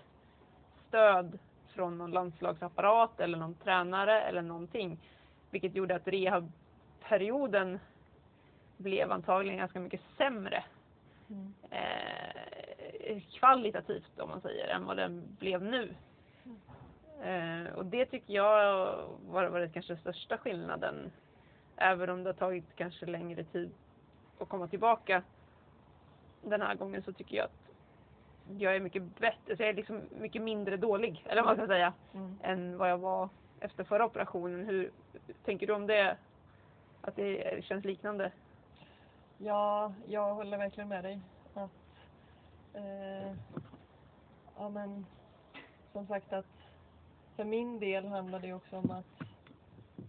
stöd 0.89 1.39
från 1.69 1.99
någon 1.99 2.11
landslagsapparat 2.11 3.21
eller 3.21 3.39
någon 3.39 3.55
tränare 3.55 4.21
eller 4.23 4.43
någonting. 4.43 4.99
Vilket 5.51 5.75
gjorde 5.75 5.95
att 5.95 6.09
rehabperioden 6.09 7.79
blev 8.77 9.13
antagligen 9.13 9.59
ganska 9.59 9.81
mycket 9.81 10.01
sämre 10.17 10.65
Mm. 11.31 11.55
eh, 11.71 13.23
kvalitativt 13.31 14.19
om 14.19 14.29
man 14.29 14.41
säger 14.41 14.69
än 14.69 14.85
vad 14.87 14.97
den 14.97 15.23
blev 15.39 15.63
nu. 15.63 15.95
Eh, 17.23 17.73
och 17.75 17.87
det 17.87 18.07
tycker 18.07 18.35
jag 18.35 18.97
var, 19.29 19.47
var 19.47 19.61
det 19.61 19.69
kanske 19.69 19.97
största 19.97 20.39
skillnaden. 20.39 21.13
Även 21.77 22.11
om 22.11 22.23
det 22.25 22.29
har 22.29 22.35
tagit 22.35 22.77
kanske 22.77 23.07
längre 23.07 23.45
tid 23.45 23.71
att 24.39 24.49
komma 24.49 24.67
tillbaka 24.69 25.23
den 26.43 26.63
här 26.63 26.75
gången 26.75 27.03
så 27.03 27.13
tycker 27.13 27.37
jag 27.37 27.45
att 27.45 27.63
jag 28.59 28.77
är 28.77 28.81
mycket 28.81 29.03
bättre, 29.03 29.57
så 29.57 29.63
jag 29.63 29.69
är 29.69 29.75
liksom 29.75 30.01
mycket 30.21 30.43
mindre 30.43 30.77
dålig, 30.77 31.25
eller 31.29 31.43
vad 31.43 31.49
man 31.49 31.67
ska 31.67 31.75
säga, 31.75 31.93
Mm. 32.15 32.39
än 32.43 32.79
vad 32.79 32.91
jag 32.91 32.99
var 32.99 33.29
efter 33.61 33.85
förra 33.85 34.05
operationen. 34.05 34.65
Hur 34.67 34.91
tänker 35.45 35.67
du 35.67 35.73
om 35.73 35.87
det? 35.87 36.17
Att 37.01 37.17
det 37.17 37.65
känns 37.65 37.85
liknande? 37.85 38.33
Ja, 39.39 39.93
jag 40.07 40.35
håller 40.35 40.59
verkligen 40.59 40.89
med 40.89 41.05
dig. 41.05 41.21
Att, 41.55 41.71
eh, 42.75 43.33
ja 44.57 44.69
men, 44.69 45.07
som 45.93 46.07
sagt 46.07 46.33
att 46.33 46.47
för 47.37 47.45
min 47.45 47.79
del 47.79 48.07
handlar 48.09 48.39
det 48.41 48.53
också 48.53 48.77
om 48.77 48.91
att 48.91 49.27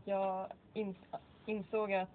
jag 0.05 0.47
ins- 0.73 1.17
insåg 1.45 1.93
att 1.93 2.09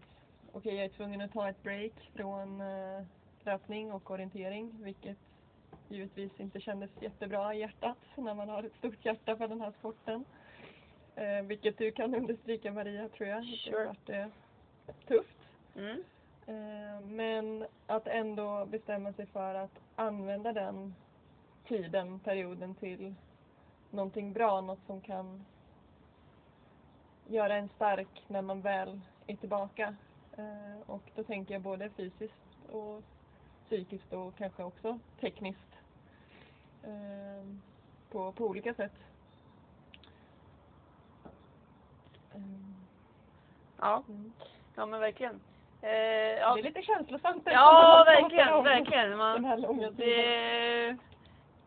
okej, 0.53 0.75
jag 0.75 0.85
är 0.85 0.88
tvungen 0.88 1.21
att 1.21 1.33
ta 1.33 1.49
ett 1.49 1.62
break 1.62 1.93
från 2.15 2.61
eh, 2.61 3.03
löpning 3.45 3.93
och 3.93 4.11
orientering, 4.11 4.73
vilket 4.83 5.17
givetvis 5.88 6.41
inte 6.41 6.61
kändes 6.61 6.91
jättebra 7.00 7.55
i 7.55 7.59
hjärtat 7.61 7.97
när 8.17 8.35
man 8.35 8.49
har 8.49 8.62
ett 8.62 8.75
stort 8.79 9.05
hjärta 9.05 9.37
för 9.37 9.49
den 9.49 9.61
här 9.61 9.73
sporten. 9.79 10.25
Eh, 11.15 11.43
vilket 11.43 11.79
du 11.79 11.91
kan 11.91 12.15
understryka 12.15 12.73
Maria, 12.73 13.09
tror 13.09 13.29
jag. 13.29 13.43
Det 13.43 13.57
Sure. 13.57 13.79
har 13.79 13.87
varit 13.87 14.09
eh, 14.09 14.27
tufft. 15.07 15.38
Mm. 15.77 16.03
Eh, 16.47 17.00
Men 17.07 17.67
att 17.87 18.07
ändå 18.07 18.67
bestämma 18.67 19.12
sig 19.12 19.27
för 19.27 19.55
att 19.55 19.79
använda 19.97 20.53
den 20.53 20.95
tiden, 21.69 22.19
perioden 22.21 22.75
till 22.75 23.15
någonting 23.90 24.33
bra, 24.33 24.61
något 24.61 24.87
som 24.87 25.00
kan 25.00 25.45
göra 27.26 27.57
en 27.57 27.68
stark 27.68 28.25
när 28.28 28.42
man 28.42 28.61
väl 28.61 29.00
är 29.26 29.37
tillbaka. 29.37 29.95
Eh, 30.37 30.80
Och 30.90 31.02
då 31.14 31.23
tänker 31.25 31.54
jag 31.54 31.62
både 31.62 31.90
fysiskt 31.90 32.68
och 32.73 33.02
psykiskt 33.66 34.12
och 34.12 34.37
kanske 34.37 34.62
också 34.62 34.99
tekniskt. 35.21 35.73
Eh, 36.83 37.47
På, 38.11 38.33
på 38.33 38.47
olika 38.47 38.75
sätt. 38.75 38.92
Eh, 42.35 42.40
Ja, 43.80 44.02
mm. 44.09 44.33
ja 44.76 44.87
men 44.87 45.00
verkligen. 45.00 45.40
Eh, 45.83 45.90
ja. 45.90 46.54
Det 46.54 46.61
är 46.61 46.62
lite 46.62 46.83
känslosamt. 46.83 47.42
Ja, 47.47 48.04
verkligen, 48.07 48.64
verkligen. 48.64 49.16
Man, 49.16 49.42
det 49.97 50.97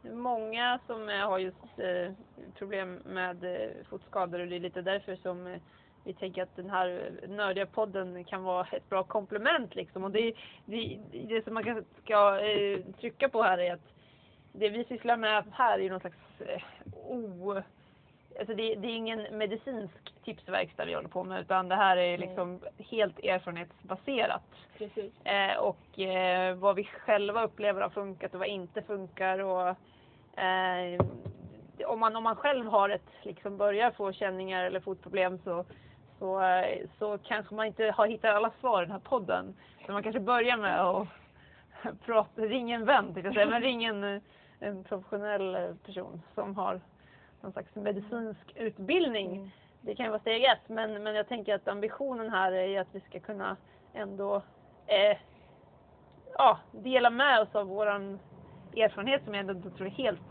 många 0.04 0.80
som 0.88 1.10
eh, 1.10 1.30
har 1.30 1.40
just 1.40 1.58
eh, 1.78 2.12
problem 2.58 3.00
med 3.06 3.44
eh, 3.44 3.70
fotskador 3.90 4.40
och 4.40 4.48
det 4.48 4.56
är 4.56 4.60
lite 4.60 4.82
därför 4.82 5.16
som 5.16 5.48
eh, 5.48 5.60
vi 6.04 6.14
tänker 6.14 6.44
att 6.44 6.56
den 6.56 6.70
här 6.70 7.20
eh, 7.24 7.30
nördiga 7.30 7.66
podden 7.66 8.24
kan 8.24 8.44
vara 8.44 8.68
ett 8.72 8.90
bra 8.90 9.04
komplement 9.04 9.76
liksom. 9.76 10.04
Och 10.04 10.12
det, 10.12 10.34
det, 10.66 11.00
det 11.12 11.44
som 11.44 11.54
man 11.54 11.64
kan, 11.64 11.86
ska 12.04 12.40
eh, 12.40 12.80
trycka 13.00 13.30
på 13.30 13.44
här 13.44 13.58
är 13.58 13.74
att 13.74 13.94
det 14.54 14.70
vi 14.70 14.84
sysslar 14.84 15.18
med 15.18 15.44
här 15.52 15.80
är 15.80 15.90
någon 15.90 16.00
slags 16.00 16.18
eh, 16.40 16.62
o... 17.08 17.62
Alltså 18.40 18.54
det, 18.56 18.76
det 18.76 18.88
är 18.88 18.96
ingen 18.96 19.38
medicinsk 19.38 20.14
tipsverkstad 20.24 20.86
vi 20.86 20.94
håller 20.94 21.10
på 21.10 21.24
med 21.24 21.42
utan 21.42 21.70
det 21.70 21.76
här 21.76 21.98
är 21.98 22.18
liksom 22.18 22.60
helt 22.78 23.20
erfarenhetsbaserat. 23.20 24.44
Precis. 24.78 25.26
Eh, 25.26 25.58
och 25.58 26.00
eh, 26.00 26.56
vad 26.56 26.76
vi 26.76 26.84
själva 26.84 27.44
upplever 27.44 27.82
har 27.82 27.90
funkat 27.90 28.34
och 28.34 28.40
vad 28.40 28.48
inte 28.48 28.82
funkar. 28.82 29.40
Och, 29.40 29.68
eh, 30.40 31.02
om, 31.86 32.00
man, 32.00 32.16
om 32.16 32.24
man 32.24 32.36
själv 32.36 32.66
har 32.66 32.90
ett, 32.90 33.10
liksom 33.24 33.58
börjar 33.58 33.92
få 33.92 34.14
känningar 34.14 34.64
eller 34.64 34.80
fotproblem 34.80 35.40
så, 35.44 35.66
så, 36.20 36.42
eh, 36.42 36.88
så 37.00 37.18
kanske 37.18 37.56
man 37.56 37.66
inte 37.66 37.94
har 37.98 38.08
hittat 38.08 38.36
alla 38.36 38.52
svar 38.60 38.82
i 38.82 38.86
den 38.86 38.92
här 38.92 39.00
podden. 39.00 39.56
Så 39.86 39.92
man 39.92 40.04
kanske 40.04 40.20
börjar 40.20 40.58
med 40.58 40.82
att 40.82 41.08
prata, 42.06 42.42
ring 42.42 42.72
en 42.72 42.86
vän 42.86 43.14
jag 43.16 43.34
säga, 43.34 43.46
men 43.46 43.62
ring 43.62 43.84
en, 43.84 44.22
en 44.60 44.84
professionell 44.84 45.76
person 45.86 46.22
som 46.36 46.56
har 46.56 46.82
någon 47.42 47.52
slags 47.52 47.76
medicinsk 47.76 48.52
utbildning 48.56 49.32
Mm. 49.38 49.50
det 49.82 49.96
kan 49.96 50.06
ju 50.06 50.10
vara 50.10 50.20
steg 50.22 50.44
ett, 50.44 50.70
men, 50.70 51.04
men 51.04 51.16
jag 51.16 51.28
tänker 51.28 51.56
att 51.56 51.68
ambitionen 51.68 52.30
här 52.30 52.52
är 52.52 52.82
att 52.82 52.88
vi 52.96 53.00
ska 53.02 53.20
kunna 53.20 53.58
ändå 53.94 54.36
eh, 54.86 55.18
ja, 56.38 56.60
dela 56.72 57.10
med 57.10 57.40
oss 57.42 57.56
av 57.56 57.68
våran 57.68 58.20
erfarenhet 58.78 59.24
som 59.24 59.34
jag 59.34 59.50
ändå 59.50 59.70
tror 59.72 59.88
är 59.88 59.92
helt 59.92 60.22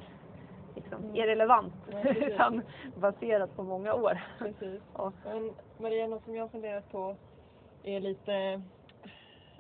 liksom 0.75 1.03
Mm. 1.05 1.17
irrelevant 1.17 1.75
Ja, 1.87 2.03
utan 2.15 2.63
baserat 2.95 3.57
på 3.57 3.63
många 3.63 3.95
år. 3.95 4.21
Precis. 4.39 4.83
Ja. 4.95 5.13
Men 5.25 5.55
Maria, 5.79 6.07
något 6.07 6.25
som 6.25 6.35
jag 6.37 6.45
har 6.45 6.49
funderat 6.49 6.89
på 6.93 7.17
är 7.83 8.01
lite, 8.01 8.63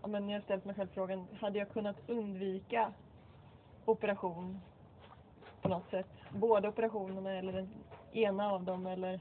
ja 0.02 0.08
men 0.08 0.28
jag 0.28 0.36
har 0.38 0.42
ställt 0.44 0.64
mig 0.64 0.74
själv 0.74 0.88
frågan, 0.94 1.26
hade 1.40 1.58
jag 1.58 1.68
kunnat 1.72 1.96
undvika 2.06 2.92
operation 3.84 4.60
på 5.62 5.68
något 5.68 5.90
sätt? 5.90 6.06
Båda 6.30 6.68
operationerna 6.68 7.32
eller 7.32 7.52
den 7.52 7.68
ena 8.12 8.52
av 8.52 8.64
dem 8.64 8.86
eller 8.86 9.20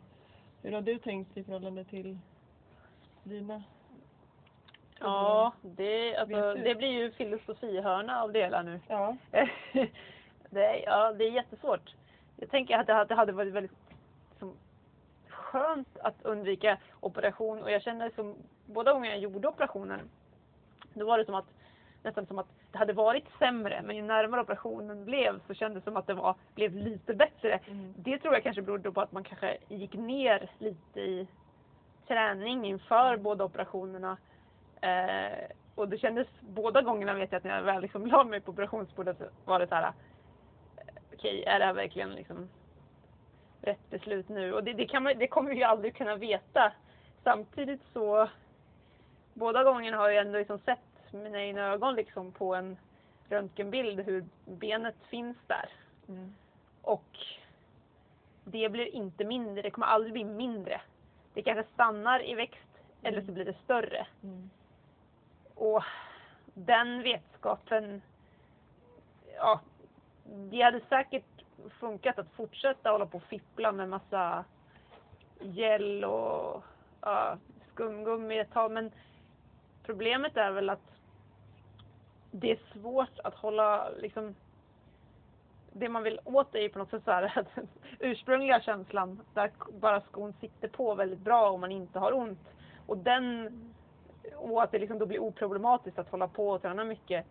hur 0.62 0.72
har 0.72 0.82
du 0.82 1.00
tänkt 1.00 1.38
i 1.38 1.44
förhållande 1.44 1.84
till 1.84 2.18
dina? 3.24 3.64
Ja, 5.00 5.54
det, 5.62 6.16
alltså, 6.18 6.54
det 6.54 6.76
blir 6.76 6.92
ju 6.92 7.12
filosofihörna 7.12 8.22
av 8.22 8.32
det 8.32 8.44
hela 8.44 8.62
nu. 8.62 8.80
Ja. 8.88 9.18
det, 10.50 10.80
ja, 10.86 11.14
det 11.14 11.24
är 11.24 11.32
jättesvårt. 11.32 11.96
Jag 12.36 12.50
tänker 12.50 12.78
att 12.78 13.10
det 13.10 13.16
hade- 13.16 13.34
varit 13.34 13.54
väldigt 13.54 13.72
liksom, 14.32 14.54
skönt 15.28 15.98
att 15.98 16.22
undvika 16.22 16.78
operation 17.00 17.64
och 17.64 17.72
jag 17.72 17.82
känner 17.82 18.10
som 18.16 18.36
båda 18.66 18.94
gånger 18.94 19.10
jag 19.10 19.20
gjorde 19.20 19.48
operationen 19.48 20.10
då 20.94 21.06
var 21.06 21.18
det 21.18 21.26
som 21.26 21.36
att 21.36 21.46
nästan 22.04 22.26
som 22.26 22.40
att 22.40 22.48
det 22.72 22.78
hade 22.78 22.94
varit 22.94 23.26
sämre 23.40 23.82
men 23.82 23.96
ju 23.96 24.02
närmare 24.02 24.42
operationen 24.42 25.06
blev 25.06 25.40
så 25.48 25.54
kändes 25.54 25.84
det 25.84 25.92
som 25.92 25.98
att 25.98 26.08
det 26.08 26.14
var, 26.14 26.36
blev 26.56 26.76
lite 26.76 27.14
bättre. 27.14 27.60
Mm. 27.68 27.94
Det 27.98 28.20
tror 28.20 28.34
jag 28.34 28.44
kanske 28.44 28.62
berodde 28.62 28.92
på 28.92 29.02
att 29.02 29.12
man 29.12 29.24
kanske 29.24 29.58
gick 29.68 29.94
ner 29.94 30.52
lite 30.60 31.02
i 31.02 31.28
träning 32.08 32.66
inför 32.66 33.18
båda 33.18 33.44
operationerna. 33.44 34.18
Eh, 34.82 35.50
och 35.76 35.90
det 35.90 35.98
kändes 35.98 36.28
båda 36.42 36.82
gångerna 36.82 37.14
vet 37.14 37.32
jag 37.32 37.38
att 37.38 37.44
när 37.44 37.56
jag 37.56 37.64
väl 37.64 37.82
liksom 37.82 38.06
la 38.08 38.24
mig 38.24 38.42
på 38.42 38.52
operationsbordet 38.52 39.18
så 39.18 39.26
var 39.46 39.60
det 39.60 39.68
så 39.68 39.76
här. 39.76 39.84
eh, 39.84 39.94
Okej, 41.14 41.44
är 41.44 41.60
det 41.60 41.66
här 41.66 41.74
verkligen 41.74 42.12
liksom 42.12 42.50
rätt 43.62 43.90
beslut 43.90 44.30
nu? 44.30 44.54
Och 44.54 44.64
det, 44.64 44.74
det, 44.74 44.86
kan 44.86 45.04
man, 45.04 45.18
det 45.18 45.28
kommer 45.28 45.50
vi 45.50 45.58
ju 45.58 45.64
aldrig 45.64 45.96
kunna 45.96 46.16
veta. 46.16 46.72
Samtidigt 47.24 47.82
så 47.94 48.30
båda 49.34 49.64
gångerna 49.64 49.98
har 49.98 50.10
jag 50.10 50.26
ändå 50.26 50.40
liksom 50.40 50.60
sett 50.60 50.89
mina 51.14 51.42
egna 51.42 51.62
ögon 51.62 51.96
liksom 51.96 52.32
på 52.32 52.56
en 52.56 52.78
röntgenbild 53.30 54.00
hur 54.00 54.26
benet 54.46 54.96
finns 55.10 55.38
där. 55.48 55.70
Mm. 56.08 56.36
Och 56.82 57.18
det 58.44 58.70
blir 58.70 58.96
inte 58.96 59.24
mindre, 59.24 59.62
det 59.62 59.72
kommer 59.72 59.88
aldrig 59.88 60.14
bli 60.14 60.24
mindre. 60.24 60.82
Det 61.34 61.42
kanske 61.42 61.74
stannar 61.74 62.30
i 62.30 62.36
växt 62.36 62.70
eller 63.04 63.22
så 63.22 63.32
blir 63.32 63.46
det 63.46 63.56
större. 63.64 64.08
Mm. 64.24 64.50
Och 65.56 65.84
den 66.54 67.04
vetskapen, 67.04 68.02
ja, 69.36 69.60
det 70.26 70.62
hade 70.62 70.82
säkert 70.90 71.44
funkat 71.80 72.20
att 72.20 72.32
fortsätta 72.32 72.92
hålla 72.92 73.06
på 73.06 73.18
och 73.18 73.24
fippla 73.24 73.72
med 73.72 73.90
massa 73.90 74.46
gel 75.40 76.06
och 76.06 76.64
ja, 77.02 77.38
skumgummi 77.74 78.40
ett 78.40 78.54
tag. 78.54 78.72
Men 78.72 78.92
problemet 79.84 80.38
är 80.38 80.52
väl 80.52 80.70
att 80.70 80.99
det 82.32 82.52
är 82.52 82.60
svårt 82.74 83.20
att 83.24 83.36
hålla 83.36 83.90
liksom 83.90 84.36
det 85.74 85.90
man 85.90 86.04
vill 86.04 86.20
åt 86.24 86.56
är 86.56 86.60
ju 86.60 86.70
på 86.70 86.80
något 86.80 86.90
sätt 86.90 87.04
så 87.06 87.12
här 87.12 87.34
att 87.40 87.66
ursprungliga 88.00 88.62
känslan 88.62 89.22
där 89.34 89.52
bara 89.80 90.02
skon 90.02 90.34
sitter 90.34 90.68
på 90.68 90.96
väldigt 90.96 91.20
bra 91.20 91.50
och 91.50 91.60
man 91.60 91.72
inte 91.72 92.00
har 92.00 92.14
ont. 92.14 92.48
Och 92.86 92.98
den 92.98 93.50
och 94.36 94.64
att 94.64 94.72
det 94.72 94.80
liksom 94.80 95.00
då 95.00 95.06
blir 95.06 95.20
oproblematiskt 95.20 96.00
att 96.00 96.10
hålla 96.10 96.28
på 96.28 96.50
och 96.50 96.62
träna 96.62 96.84
mycket. 96.84 97.26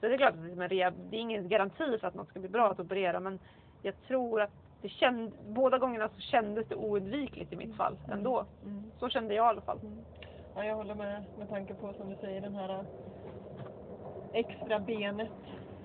Så 0.00 0.08
det 0.08 0.14
är 0.14 0.18
klart 0.18 0.34
att 0.34 0.44
det 0.44 0.52
är, 0.52 0.56
med 0.56 0.70
rehab, 0.70 0.94
det 1.10 1.16
är 1.16 1.20
ingen 1.20 1.48
garanti 1.48 1.98
för 1.98 2.06
att 2.06 2.14
något 2.14 2.28
ska 2.28 2.40
bli 2.40 2.48
bra 2.48 2.70
att 2.70 2.80
operera 2.80 3.20
men 3.20 3.38
jag 3.82 3.94
tror 4.06 4.40
att 4.42 4.50
det 4.82 4.88
känd, 4.88 5.32
båda 5.48 5.78
gångerna 5.78 6.08
så 6.08 6.20
kändes 6.20 6.68
det 6.68 6.74
oundvikligt 6.74 7.52
i 7.52 7.56
mitt 7.56 7.76
fall 7.76 7.96
ändå. 8.12 8.46
Mm. 8.64 8.92
Så 8.98 9.08
kände 9.08 9.34
jag 9.34 9.46
i 9.46 9.48
alla 9.48 9.60
fall. 9.60 9.78
Ja, 10.54 10.64
jag 10.64 10.74
håller 10.74 10.94
med 10.94 11.24
med 11.38 11.48
tanke 11.48 11.74
på 11.74 11.92
som 11.92 12.08
du 12.08 12.16
säger 12.16 12.40
den 12.40 12.54
här 12.54 12.84
extra 14.32 14.78
benet 14.80 15.32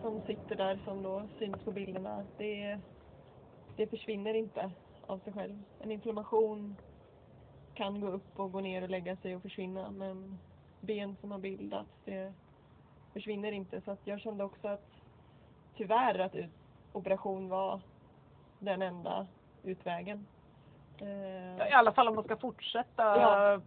som 0.02 0.22
sitter 0.22 0.56
där 0.56 0.80
som 0.84 1.04
då 1.04 1.28
syns 1.40 1.64
på 1.64 1.72
bilderna. 1.72 2.28
Det, 2.38 2.80
det 3.76 3.88
försvinner 3.88 4.34
inte 4.34 4.72
av 5.02 5.20
sig 5.20 5.34
själv. 5.34 5.64
En 5.80 5.92
inflammation 5.92 6.76
kan 7.74 8.02
gå 8.02 8.08
upp 8.08 8.40
och 8.40 8.52
gå 8.52 8.60
ner 8.62 8.82
och 8.82 8.90
lägga 8.90 9.16
sig 9.16 9.36
och 9.36 9.42
försvinna 9.42 9.92
men 9.92 10.40
ben 10.82 11.16
som 11.22 11.32
har 11.32 11.40
bildats 11.40 11.90
det 12.06 12.34
försvinner 13.14 13.52
inte 13.52 13.82
så 13.82 13.98
jag 14.04 14.22
kände 14.22 14.44
också 14.44 14.68
att 14.68 14.90
tyvärr 15.76 16.20
att 16.20 16.36
operation 16.94 17.50
var 17.50 17.82
den 18.60 18.82
enda 18.82 19.28
utvägen. 19.64 20.28
Eh, 21.02 21.68
I 21.70 21.72
alla 21.72 21.92
fall 21.94 22.08
om 22.08 22.16
man 22.16 22.24
ska 22.24 22.38
fortsätta 22.38 23.04
Ja. 23.04 23.62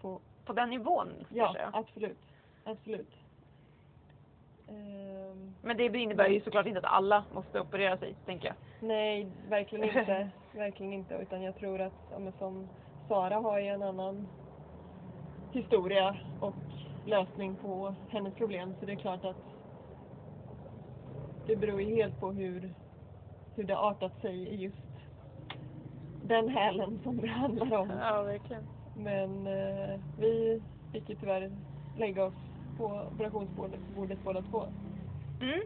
på, 0.00 0.20
på 0.44 0.52
den 0.52 0.70
nivån. 0.70 1.26
ja, 1.30 1.70
absolut. 1.72 2.18
Absolut. 2.64 3.14
Ehm, 4.68 5.54
Men 5.62 5.76
det 5.76 5.84
innebär 5.98 6.28
ju 6.28 6.40
såklart 6.40 6.66
inte 6.66 6.78
att 6.78 6.84
alla 6.92 7.24
måste 7.34 7.60
operera 7.60 7.96
sig, 7.98 8.14
tänker 8.26 8.46
jag. 8.48 8.56
nej, 8.88 9.26
verkligen 9.48 9.84
inte. 9.98 10.30
verkligen 10.52 10.92
inte. 10.92 11.14
Utan 11.14 11.42
jag 11.42 11.56
tror 11.56 11.80
att, 11.80 11.92
ja, 12.10 12.32
som 12.38 12.68
Sara 13.08 13.34
har 13.36 13.58
ju 13.58 13.66
en 13.66 13.82
annan 13.82 14.28
historia 15.52 16.16
och 16.40 16.54
lösning 17.06 17.56
på 17.56 17.94
hennes 18.08 18.34
problem. 18.34 18.74
Så 18.80 18.86
det 18.86 18.92
är 18.92 18.96
klart 18.96 19.24
att 19.24 19.36
det 21.46 21.56
beror 21.56 21.82
ju 21.82 21.94
helt 21.94 22.20
på 22.20 22.32
hur, 22.32 22.74
hur 23.56 23.64
det 23.64 23.78
artat 23.78 24.20
sig 24.20 24.34
i 24.48 24.56
just 24.56 24.76
den 26.24 26.48
hälen 26.48 27.00
som 27.02 27.16
det 27.16 27.26
handlar 27.28 27.76
om. 27.78 27.88
Ja, 28.00 28.22
verkligen. 28.22 28.62
Men 28.96 29.46
eh, 29.46 30.00
vi 30.18 30.62
fick 30.92 31.08
ju 31.08 31.14
tyvärr 31.16 31.50
lägga 31.98 32.24
oss 32.24 32.34
på 32.78 32.84
operationsbordet 33.14 33.80
bordet 33.96 34.18
båda 34.24 34.42
två. 34.42 34.66
Mm. 35.40 35.60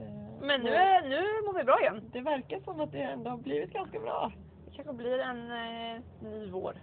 Eh, 0.00 0.40
Men 0.40 0.60
nu, 0.60 0.70
nu 1.08 1.22
mår 1.46 1.58
vi 1.58 1.64
bra 1.64 1.80
igen. 1.80 2.02
Det 2.12 2.20
verkar 2.20 2.60
som 2.60 2.80
att 2.80 2.92
det 2.92 3.02
ändå 3.02 3.30
har 3.30 3.36
blivit 3.36 3.72
ganska 3.72 4.00
bra. 4.00 4.32
Det 4.66 4.76
kanske 4.76 4.92
blir 4.92 5.18
en 5.18 5.50
eh, 5.50 6.00
ny 6.20 6.50
vår 6.50 6.74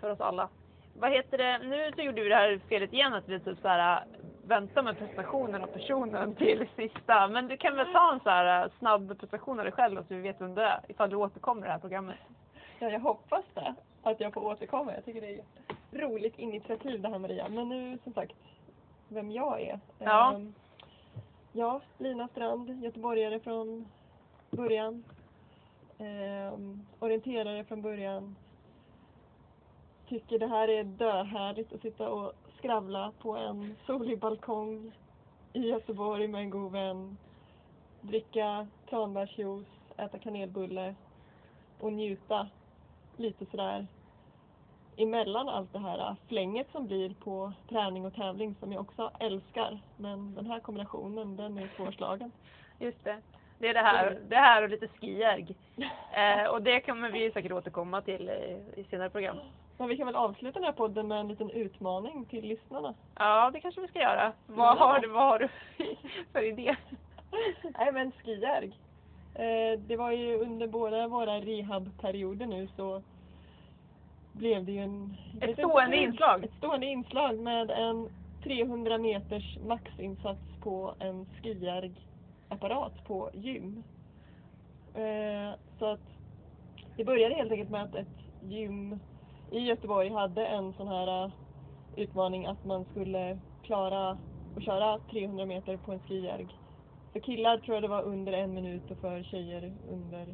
för 0.00 0.10
oss 0.10 0.20
alla. 0.20 0.48
Vad 0.94 1.10
heter 1.10 1.38
det, 1.38 1.58
nu 1.58 1.92
så 1.96 2.02
gjorde 2.02 2.22
vi 2.22 2.28
det 2.28 2.34
här 2.34 2.60
felet 2.68 2.92
igen 2.92 3.14
att 3.14 3.28
vi 3.28 3.40
typ 3.40 3.58
så 3.62 3.68
här 3.68 3.96
äh, 3.96 4.02
vänta 4.46 4.82
med 4.82 4.98
presentationen 4.98 5.62
av 5.62 5.66
personen 5.66 6.34
till 6.42 6.68
sista. 6.76 7.28
Men 7.28 7.48
du 7.48 7.56
kan 7.56 7.76
väl 7.76 7.92
ta 7.92 8.12
en 8.12 8.20
så 8.20 8.30
här 8.30 8.64
äh, 8.64 8.70
snabb 8.78 9.08
presentation 9.08 9.58
av 9.58 9.64
dig 9.64 9.72
själv 9.72 9.96
så 9.96 10.14
vi 10.14 10.20
vet 10.20 10.40
vem 10.40 10.54
du 10.54 10.62
är 10.62 10.80
ifall 10.88 11.10
du 11.10 11.16
återkommer 11.16 11.62
i 11.62 11.64
det 11.64 11.72
här 11.72 11.78
programmet. 11.78 12.16
Ja, 12.78 12.90
jag 12.90 13.00
hoppas 13.00 13.44
det. 13.54 13.74
Att 14.02 14.20
jag 14.20 14.34
får 14.34 14.44
återkomma. 14.44 14.94
Jag 14.94 15.04
tycker 15.04 15.20
det 15.20 15.34
är 15.34 15.38
ett 15.38 16.00
roligt 16.00 16.38
initiativ 16.38 17.00
det 17.00 17.08
här 17.08 17.18
Maria. 17.18 17.48
Men 17.48 17.68
nu 17.68 17.98
som 18.04 18.12
sagt, 18.12 18.32
vem 19.12 19.30
jag 19.30 19.60
är. 19.60 19.80
Ja. 19.98 20.34
Ehm, 20.34 20.54
ja, 21.52 21.80
Lina 21.98 22.28
Strand, 22.28 22.82
göteborgare 22.84 23.40
från 23.40 23.88
början. 24.50 25.04
Ehm, 25.98 26.86
orienterare 26.98 27.64
från 27.64 27.82
början. 27.82 28.36
Tycker 30.08 30.38
det 30.38 30.46
här 30.46 30.68
är 30.68 30.84
döhärligt 30.84 31.72
att 31.72 31.80
sitta 31.80 32.08
och 32.08 32.32
skravla 32.58 33.12
på 33.22 33.36
en 33.36 33.76
solig 33.86 34.18
balkong 34.18 34.92
i 35.52 35.60
Göteborg 35.60 36.28
med 36.28 36.40
en 36.40 36.50
god 36.50 36.72
vän. 36.72 37.16
Dricka 38.00 38.66
tranbärsjuice, 38.90 39.66
äta 39.96 40.18
kanelbulle 40.18 40.94
och 41.80 41.92
njuta 41.92 42.48
lite 43.16 43.46
sådär 43.46 43.86
emellan 44.96 45.48
allt 45.48 45.72
det 45.72 45.78
här 45.78 46.16
flänget 46.28 46.66
som 46.72 46.86
blir 46.86 47.14
på 47.14 47.52
träning 47.68 48.06
och 48.06 48.14
tävling 48.14 48.54
som 48.60 48.72
jag 48.72 48.80
också 48.80 49.10
älskar. 49.20 49.78
Men 49.96 50.34
den 50.34 50.46
här 50.46 50.60
kombinationen 50.60 51.36
den 51.36 51.58
är 51.58 51.68
svårslagen. 51.76 52.32
Just 52.78 53.04
det. 53.04 53.18
Det 53.58 53.68
är 53.68 53.74
det 53.74 53.80
här, 53.80 54.18
det 54.28 54.36
här 54.36 54.62
och 54.62 54.68
lite 54.68 54.88
skijärg. 54.88 55.56
Eh, 56.12 56.46
och 56.46 56.62
det 56.62 56.80
kommer 56.80 57.10
vi 57.10 57.30
säkert 57.30 57.52
återkomma 57.52 58.00
till 58.02 58.28
eh, 58.28 58.80
i 58.80 58.86
senare 58.90 59.10
program. 59.10 59.36
Men 59.78 59.88
vi 59.88 59.96
kan 59.96 60.06
väl 60.06 60.16
avsluta 60.16 60.58
den 60.58 60.64
här 60.64 60.72
podden 60.72 61.08
med 61.08 61.20
en 61.20 61.28
liten 61.28 61.50
utmaning 61.50 62.24
till 62.24 62.44
lyssnarna. 62.44 62.94
Ja, 63.14 63.50
det 63.52 63.60
kanske 63.60 63.80
vi 63.80 63.88
ska 63.88 63.98
göra. 63.98 64.32
Vad 64.46 64.78
har 64.78 65.00
du, 65.00 65.08
vad 65.08 65.22
har 65.22 65.38
du 65.38 65.48
för 66.32 66.42
idé? 66.42 66.76
Nej 67.78 67.92
men 67.92 68.12
skijärg. 68.12 68.72
Eh, 69.34 69.78
det 69.78 69.96
var 69.96 70.10
ju 70.10 70.38
under 70.38 70.66
båda 70.66 71.08
våra 71.08 71.40
rehabperioder 71.40 72.46
nu 72.46 72.68
så 72.76 73.02
blev 74.32 74.64
det 74.64 74.72
ju 74.72 74.78
en... 74.78 75.16
Ett 75.40 75.58
stående 75.58 75.96
inte, 75.96 76.08
inslag. 76.08 76.44
Ett 76.44 76.54
stående 76.58 76.86
inslag 76.86 77.38
med 77.38 77.70
en 77.70 78.08
300 78.42 78.98
meters 78.98 79.58
maxinsats 79.66 80.40
på 80.60 80.94
en 80.98 81.26
skijärgapparat 81.26 83.04
på 83.04 83.30
gym. 83.34 83.82
Eh, 84.94 85.54
så 85.78 85.86
att 85.86 86.00
det 86.96 87.04
började 87.04 87.34
helt 87.34 87.52
enkelt 87.52 87.70
med 87.70 87.82
att 87.82 87.94
ett 87.94 88.18
gym 88.40 89.00
i 89.50 89.58
Göteborg 89.58 90.10
hade 90.10 90.46
en 90.46 90.72
sån 90.72 90.88
här 90.88 91.24
eh, 91.24 91.32
utmaning 91.96 92.46
att 92.46 92.64
man 92.64 92.84
skulle 92.84 93.38
klara 93.62 94.18
att 94.54 94.62
köra 94.62 94.98
300 94.98 95.46
meter 95.46 95.76
på 95.76 95.92
en 95.92 96.00
skijärg 96.00 96.48
För 97.12 97.20
killar 97.20 97.58
tror 97.58 97.76
jag 97.76 97.82
det 97.82 97.88
var 97.88 98.02
under 98.02 98.32
en 98.32 98.54
minut 98.54 98.90
och 98.90 98.98
för 98.98 99.22
tjejer 99.22 99.72
under 99.90 100.26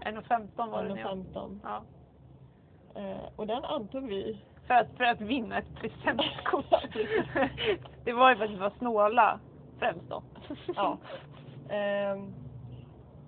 1.15 0.00 0.70
var 0.70 0.82
det 0.82 0.88
när 0.88 1.00
jag... 1.00 1.18
1.15. 1.18 1.58
Ja. 1.62 1.84
Eh, 2.96 3.28
och 3.36 3.46
den 3.46 3.64
antog 3.64 4.08
vi. 4.08 4.38
För 4.66 4.74
att, 4.74 4.96
för 4.96 5.04
att 5.04 5.20
vinna 5.20 5.58
ett 5.58 5.74
presentkort. 5.80 6.64
det 8.04 8.12
var 8.12 8.30
ju 8.30 8.36
för 8.36 8.44
att 8.44 8.50
vi 8.50 8.56
var 8.56 8.72
snåla 8.78 9.40
främst 9.78 10.08
då. 10.08 10.22
Ja. 10.74 10.98
Ehm, 11.68 12.34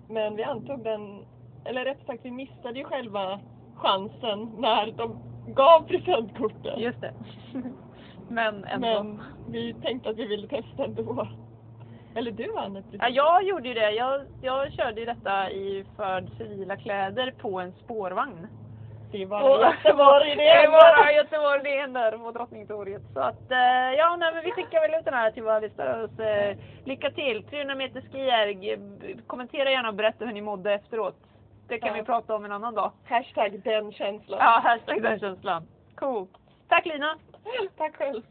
men 0.09 0.35
vi 0.35 0.43
antog 0.43 0.83
den, 0.83 1.25
eller 1.65 1.85
rätt 1.85 2.05
sagt 2.05 2.25
vi 2.25 2.31
missade 2.31 2.79
ju 2.79 2.85
själva 2.85 3.39
chansen 3.75 4.51
när 4.57 4.91
de 4.91 5.19
gav 5.47 5.87
presentkorten. 5.87 6.79
Just 6.79 7.01
det. 7.01 7.13
Men 8.29 8.63
ändå. 8.63 8.87
Men 8.87 9.21
vi 9.49 9.73
tänkte 9.73 10.09
att 10.09 10.17
vi 10.17 10.27
ville 10.27 10.47
testa 10.47 10.85
ändå. 10.85 11.27
Eller 12.15 12.31
du 12.31 12.51
vann 12.51 12.75
ett 12.75 12.85
Ja, 12.91 13.09
jag 13.09 13.43
gjorde 13.43 13.67
ju 13.67 13.73
det. 13.73 13.91
Jag, 13.91 14.21
jag 14.41 14.73
körde 14.73 14.99
ju 14.99 15.05
detta 15.05 15.51
i 15.51 15.85
för 15.95 16.27
civila 16.37 16.77
kläder 16.77 17.33
på 17.37 17.59
en 17.59 17.71
spårvagn. 17.71 18.47
Var 19.27 19.43
Och- 19.49 19.61
Göteborg 19.61 20.35
det 20.35 20.61
Det 20.61 20.67
var 20.67 21.11
Göteborg 21.11 21.61
det 21.63 21.77
är 21.79 21.87
där 22.11 22.17
på 22.17 22.31
Drottningtorget. 22.31 23.01
Så 23.13 23.19
att, 23.19 23.51
eh, 23.51 23.91
ja 23.97 24.15
nej, 24.15 24.33
men 24.33 24.43
vi 24.43 24.51
skickar 24.51 24.81
väl 24.81 24.99
ut 24.99 25.05
den 25.05 25.13
här 25.13 25.31
till 25.31 25.43
våra 25.43 25.59
lyssnare. 25.59 26.49
eh, 26.51 26.57
Lycka 26.85 27.11
till! 27.11 27.43
300 27.43 27.75
meter 27.75 28.01
skijärg. 28.11 28.77
Kommentera 29.27 29.69
gärna 29.71 29.89
och 29.89 29.95
berätta 29.95 30.25
hur 30.25 30.33
ni 30.33 30.41
mådde 30.41 30.73
efteråt. 30.73 31.15
Det 31.67 31.79
kan 31.79 31.87
Ja. 31.89 31.93
vi 31.93 32.03
prata 32.03 32.35
om 32.35 32.45
en 32.45 32.51
annan 32.51 32.73
dag. 32.75 32.91
Hashtag 33.05 33.61
den 33.63 33.91
känslan. 33.91 34.39
Ja, 34.41 34.61
hashtag 34.63 35.01
den 35.03 35.19
känslan. 35.19 35.67
Coolt. 35.95 36.29
Tack 36.69 36.85
Lina! 36.85 37.15
Tack 37.77 37.95
själv. 37.95 38.21